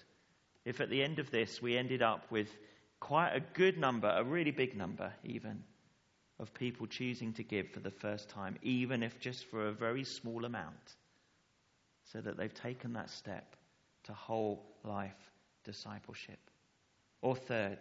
if 0.66 0.80
at 0.80 0.90
the 0.90 1.04
end 1.04 1.20
of 1.20 1.32
this 1.32 1.62
we 1.62 1.78
ended 1.78 2.02
up 2.02 2.32
with 2.32 2.50
quite 3.00 3.34
a 3.36 3.42
good 3.54 3.78
number, 3.78 4.08
a 4.08 4.24
really 4.24 4.52
big 4.52 4.78
number 4.78 5.14
even, 5.24 5.64
of 6.40 6.54
people 6.54 6.88
choosing 6.88 7.34
to 7.34 7.44
give 7.44 7.70
for 7.72 7.80
the 7.80 7.92
first 7.92 8.30
time, 8.30 8.58
even 8.62 9.04
if 9.04 9.20
just 9.20 9.46
for 9.50 9.68
a 9.68 9.74
very 9.74 10.04
small 10.04 10.46
amount, 10.46 10.96
so 12.14 12.22
that 12.22 12.38
they've 12.38 12.54
taken 12.54 12.94
that 12.94 13.10
step 13.10 13.56
to 14.04 14.14
whole 14.14 14.64
life 14.84 15.32
discipleship. 15.66 16.40
Or 17.22 17.36
third, 17.36 17.80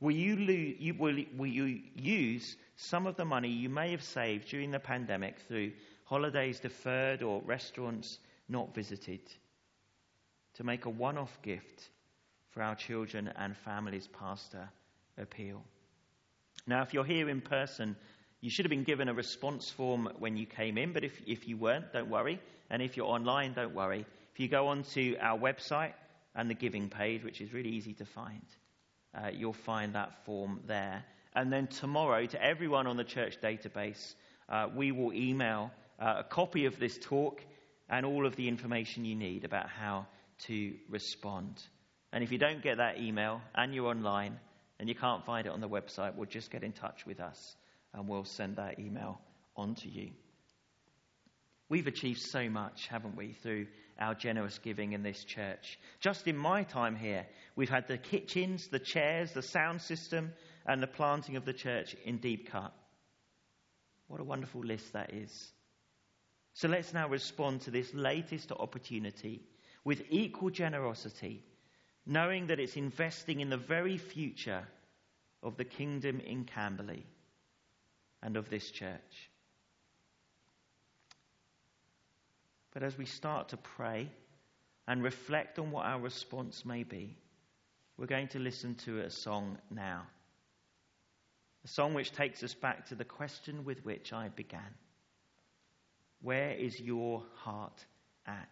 will 0.00 0.12
you, 0.12 0.94
will, 0.98 1.16
will 1.36 1.46
you 1.46 1.80
use 1.94 2.56
some 2.76 3.06
of 3.06 3.16
the 3.16 3.24
money 3.24 3.48
you 3.48 3.68
may 3.68 3.90
have 3.90 4.02
saved 4.02 4.48
during 4.48 4.70
the 4.70 4.78
pandemic 4.78 5.36
through 5.48 5.72
holidays 6.04 6.60
deferred 6.60 7.22
or 7.22 7.42
restaurants 7.44 8.18
not 8.48 8.74
visited 8.74 9.20
to 10.54 10.64
make 10.64 10.86
a 10.86 10.90
one 10.90 11.18
off 11.18 11.42
gift 11.42 11.90
for 12.50 12.62
our 12.62 12.74
children 12.74 13.30
and 13.36 13.56
families 13.56 14.08
pastor 14.18 14.68
appeal. 15.18 15.62
Now, 16.66 16.82
if 16.82 16.94
you're 16.94 17.04
here 17.04 17.28
in 17.28 17.40
person, 17.40 17.96
you 18.40 18.50
should 18.50 18.64
have 18.64 18.70
been 18.70 18.84
given 18.84 19.08
a 19.08 19.14
response 19.14 19.70
form 19.70 20.08
when 20.18 20.36
you 20.36 20.46
came 20.46 20.78
in, 20.78 20.92
but 20.92 21.04
if, 21.04 21.20
if 21.26 21.48
you 21.48 21.56
weren't, 21.56 21.92
don't 21.92 22.08
worry. 22.08 22.40
And 22.70 22.82
if 22.82 22.96
you're 22.96 23.06
online, 23.06 23.54
don't 23.54 23.74
worry. 23.74 24.04
If 24.32 24.40
you 24.40 24.48
go 24.48 24.68
onto 24.68 25.16
our 25.20 25.38
website 25.38 25.94
and 26.34 26.48
the 26.48 26.54
giving 26.54 26.88
page, 26.88 27.24
which 27.24 27.40
is 27.40 27.52
really 27.52 27.70
easy 27.70 27.94
to 27.94 28.04
find, 28.04 28.44
uh, 29.14 29.30
you'll 29.32 29.52
find 29.52 29.94
that 29.94 30.24
form 30.24 30.60
there. 30.66 31.04
And 31.34 31.52
then 31.52 31.66
tomorrow, 31.66 32.26
to 32.26 32.42
everyone 32.42 32.86
on 32.86 32.96
the 32.96 33.04
church 33.04 33.40
database, 33.42 34.14
uh, 34.48 34.68
we 34.74 34.92
will 34.92 35.12
email 35.12 35.70
uh, 35.98 36.16
a 36.18 36.24
copy 36.24 36.66
of 36.66 36.78
this 36.78 36.98
talk 36.98 37.42
and 37.88 38.04
all 38.04 38.26
of 38.26 38.36
the 38.36 38.48
information 38.48 39.04
you 39.04 39.14
need 39.14 39.44
about 39.44 39.68
how 39.68 40.06
to 40.46 40.74
respond. 40.88 41.62
And 42.12 42.22
if 42.22 42.32
you 42.32 42.38
don't 42.38 42.62
get 42.62 42.78
that 42.78 42.98
email 42.98 43.40
and 43.54 43.74
you're 43.74 43.88
online 43.88 44.38
and 44.78 44.88
you 44.88 44.94
can't 44.94 45.24
find 45.24 45.46
it 45.46 45.52
on 45.52 45.60
the 45.60 45.68
website, 45.68 46.14
well, 46.14 46.26
just 46.26 46.50
get 46.50 46.62
in 46.62 46.72
touch 46.72 47.04
with 47.06 47.20
us 47.20 47.56
and 47.92 48.08
we'll 48.08 48.24
send 48.24 48.56
that 48.56 48.78
email 48.78 49.20
on 49.56 49.74
to 49.76 49.88
you. 49.88 50.10
We've 51.68 51.86
achieved 51.86 52.20
so 52.20 52.48
much, 52.48 52.86
haven't 52.88 53.16
we, 53.16 53.32
through 53.42 53.66
our 53.98 54.14
generous 54.14 54.58
giving 54.58 54.92
in 54.92 55.02
this 55.02 55.22
church. 55.24 55.78
Just 56.00 56.26
in 56.26 56.36
my 56.36 56.62
time 56.62 56.96
here, 56.96 57.26
we've 57.56 57.68
had 57.68 57.88
the 57.88 57.98
kitchens, 57.98 58.68
the 58.68 58.78
chairs, 58.78 59.32
the 59.32 59.42
sound 59.42 59.82
system, 59.82 60.32
and 60.66 60.82
the 60.82 60.86
planting 60.86 61.36
of 61.36 61.44
the 61.44 61.52
church 61.52 61.94
in 62.04 62.18
Deepcut. 62.18 62.72
What 64.06 64.20
a 64.20 64.24
wonderful 64.24 64.62
list 64.62 64.92
that 64.94 65.12
is. 65.12 65.52
So 66.54 66.68
let's 66.68 66.94
now 66.94 67.08
respond 67.08 67.62
to 67.62 67.70
this 67.70 67.92
latest 67.92 68.50
opportunity 68.52 69.42
with 69.84 70.02
equal 70.10 70.50
generosity 70.50 71.44
knowing 72.08 72.46
that 72.46 72.58
it's 72.58 72.76
investing 72.76 73.40
in 73.40 73.50
the 73.50 73.56
very 73.58 73.98
future 73.98 74.66
of 75.42 75.56
the 75.58 75.64
kingdom 75.64 76.20
in 76.20 76.44
Camberley 76.44 77.04
and 78.22 78.36
of 78.36 78.48
this 78.48 78.70
church. 78.70 79.30
But 82.72 82.82
as 82.82 82.98
we 82.98 83.06
start 83.06 83.48
to 83.50 83.56
pray 83.56 84.10
and 84.86 85.02
reflect 85.02 85.58
on 85.58 85.70
what 85.70 85.86
our 85.86 86.00
response 86.00 86.64
may 86.64 86.82
be, 86.82 87.16
we're 87.96 88.06
going 88.06 88.28
to 88.28 88.38
listen 88.38 88.74
to 88.76 89.00
a 89.00 89.10
song 89.10 89.58
now. 89.70 90.06
A 91.64 91.68
song 91.68 91.94
which 91.94 92.12
takes 92.12 92.42
us 92.42 92.54
back 92.54 92.86
to 92.86 92.94
the 92.94 93.04
question 93.04 93.64
with 93.64 93.84
which 93.84 94.12
I 94.12 94.28
began 94.28 94.74
Where 96.22 96.52
is 96.52 96.80
your 96.80 97.24
heart 97.34 97.84
at? 98.26 98.48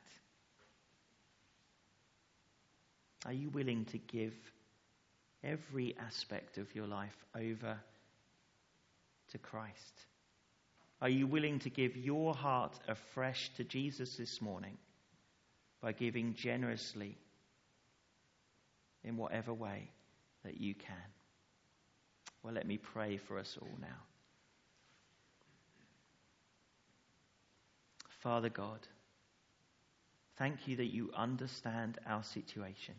Are 3.24 3.33
you 3.33 3.48
willing 3.50 3.85
to 3.87 3.98
give 3.98 4.35
every 5.42 5.96
aspect 5.98 6.59
of 6.59 6.74
your 6.74 6.87
life 6.87 7.24
over 7.35 7.79
to 9.29 9.38
Christ? 9.38 10.07
Are 11.00 11.09
you 11.09 11.26
willing 11.26 11.59
to 11.61 11.70
give 11.70 11.96
your 11.96 12.35
heart 12.35 12.72
afresh 12.88 13.50
to 13.56 13.64
Jesus 13.64 14.16
this 14.16 14.40
morning 14.40 14.78
by 15.82 15.92
giving 15.92 16.35
generously 16.35 17.18
in 19.04 19.16
whatever 19.16 19.52
way 19.52 19.90
that 20.44 20.59
you 20.59 20.74
can? 20.74 20.96
Well, 22.42 22.54
let 22.54 22.66
me 22.66 22.78
pray 22.78 23.18
for 23.18 23.38
us 23.38 23.59
all 23.61 23.76
now. 23.80 24.02
Father 28.22 28.48
God, 28.48 28.80
thank 30.38 30.66
you 30.66 30.76
that 30.76 30.92
you 30.92 31.11
understand 31.14 31.98
our 32.06 32.22
situation. 32.22 32.94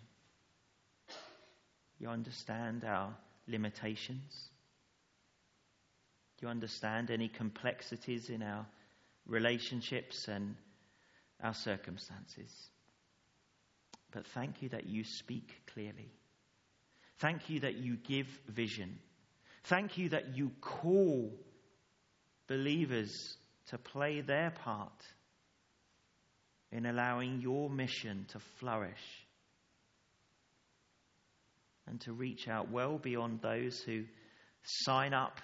You 1.99 2.09
understand 2.09 2.85
our 2.85 3.15
limitations. 3.47 4.49
You 6.41 6.47
understand 6.47 7.09
any 7.09 7.27
complexities 7.27 8.29
in 8.29 8.43
our 8.43 8.65
relationships 9.25 10.27
and 10.27 10.55
our 11.43 11.53
circumstances. 11.53 12.51
But 14.11 14.25
thank 14.27 14.61
you 14.61 14.69
that 14.69 14.87
you 14.87 15.03
speak 15.03 15.53
clearly. 15.73 16.11
Thank 17.19 17.49
you 17.49 17.61
that 17.61 17.75
you 17.75 17.97
give 17.97 18.27
vision. 18.47 18.99
Thank 19.63 19.97
you 19.97 20.09
that 20.09 20.37
you 20.37 20.51
call 20.61 21.33
believers 22.47 23.37
to 23.67 23.77
play 23.77 24.21
their 24.21 24.51
part 24.51 25.03
in 26.71 26.85
allowing 26.85 27.41
your 27.41 27.69
mission 27.69 28.25
to 28.29 28.39
flourish 28.59 29.25
and 31.87 31.99
to 32.01 32.13
reach 32.13 32.47
out 32.47 32.69
well 32.69 32.97
beyond 32.97 33.41
those 33.41 33.79
who 33.81 34.03
sign 34.63 35.13
up 35.13 35.39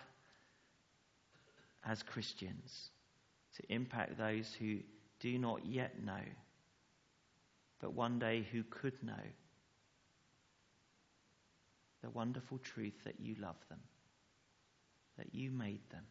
as 1.86 2.04
Christians, 2.04 2.90
to 3.58 3.74
impact 3.74 4.18
those 4.18 4.54
who 4.60 4.80
do 5.20 5.38
not 5.38 5.66
yet 5.66 6.04
know, 6.04 6.24
but 7.80 7.94
one 7.94 8.20
day 8.20 8.46
who 8.52 8.64
could 8.64 9.02
know 9.04 9.14
the 12.02 12.10
wonderful 12.10 12.58
truth 12.60 12.96
that 13.04 13.20
you 13.20 13.36
love 13.40 13.56
them, 13.70 13.80
that 15.18 15.34
you 15.34 15.52
made 15.52 15.90
them, 15.92 16.04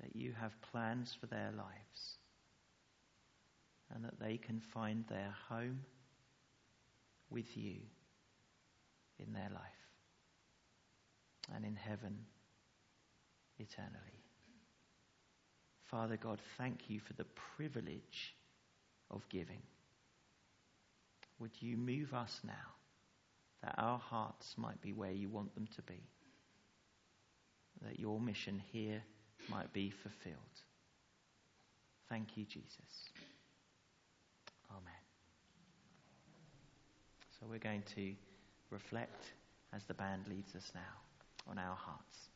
that 0.00 0.16
you 0.16 0.32
have 0.40 0.52
plans 0.70 1.16
for 1.20 1.26
their 1.26 1.50
lives, 1.56 2.18
and 3.94 4.04
that 4.04 4.18
they 4.18 4.36
can 4.36 4.60
find 4.72 5.04
their 5.08 5.34
home 5.48 5.80
with 7.30 7.56
you 7.56 7.76
in 9.18 9.32
their 9.32 9.50
life 9.52 9.62
and 11.54 11.64
in 11.64 11.76
heaven 11.76 12.18
eternally. 13.58 14.22
Father 15.90 16.16
God, 16.16 16.40
thank 16.56 16.88
you 16.88 17.00
for 17.00 17.12
the 17.14 17.26
privilege 17.56 18.34
of 19.10 19.28
giving. 19.28 19.62
Would 21.38 21.50
you 21.60 21.76
move 21.76 22.14
us 22.14 22.40
now 22.44 22.52
that 23.62 23.74
our 23.76 23.98
hearts 23.98 24.54
might 24.56 24.80
be 24.80 24.92
where 24.92 25.10
you 25.10 25.28
want 25.28 25.54
them 25.54 25.68
to 25.76 25.82
be? 25.82 26.00
That 27.82 27.98
your 27.98 28.20
mission 28.20 28.62
here 28.72 29.02
might 29.50 29.72
be 29.72 29.90
fulfilled. 29.90 30.36
Thank 32.08 32.36
you, 32.36 32.44
Jesus. 32.44 33.10
Amen. 34.70 35.02
So 37.38 37.46
we're 37.50 37.58
going 37.58 37.82
to 37.96 38.12
reflect 38.70 39.32
as 39.74 39.84
the 39.84 39.94
band 39.94 40.22
leads 40.28 40.54
us 40.54 40.70
now 40.74 41.50
on 41.50 41.58
our 41.58 41.74
hearts. 41.74 42.31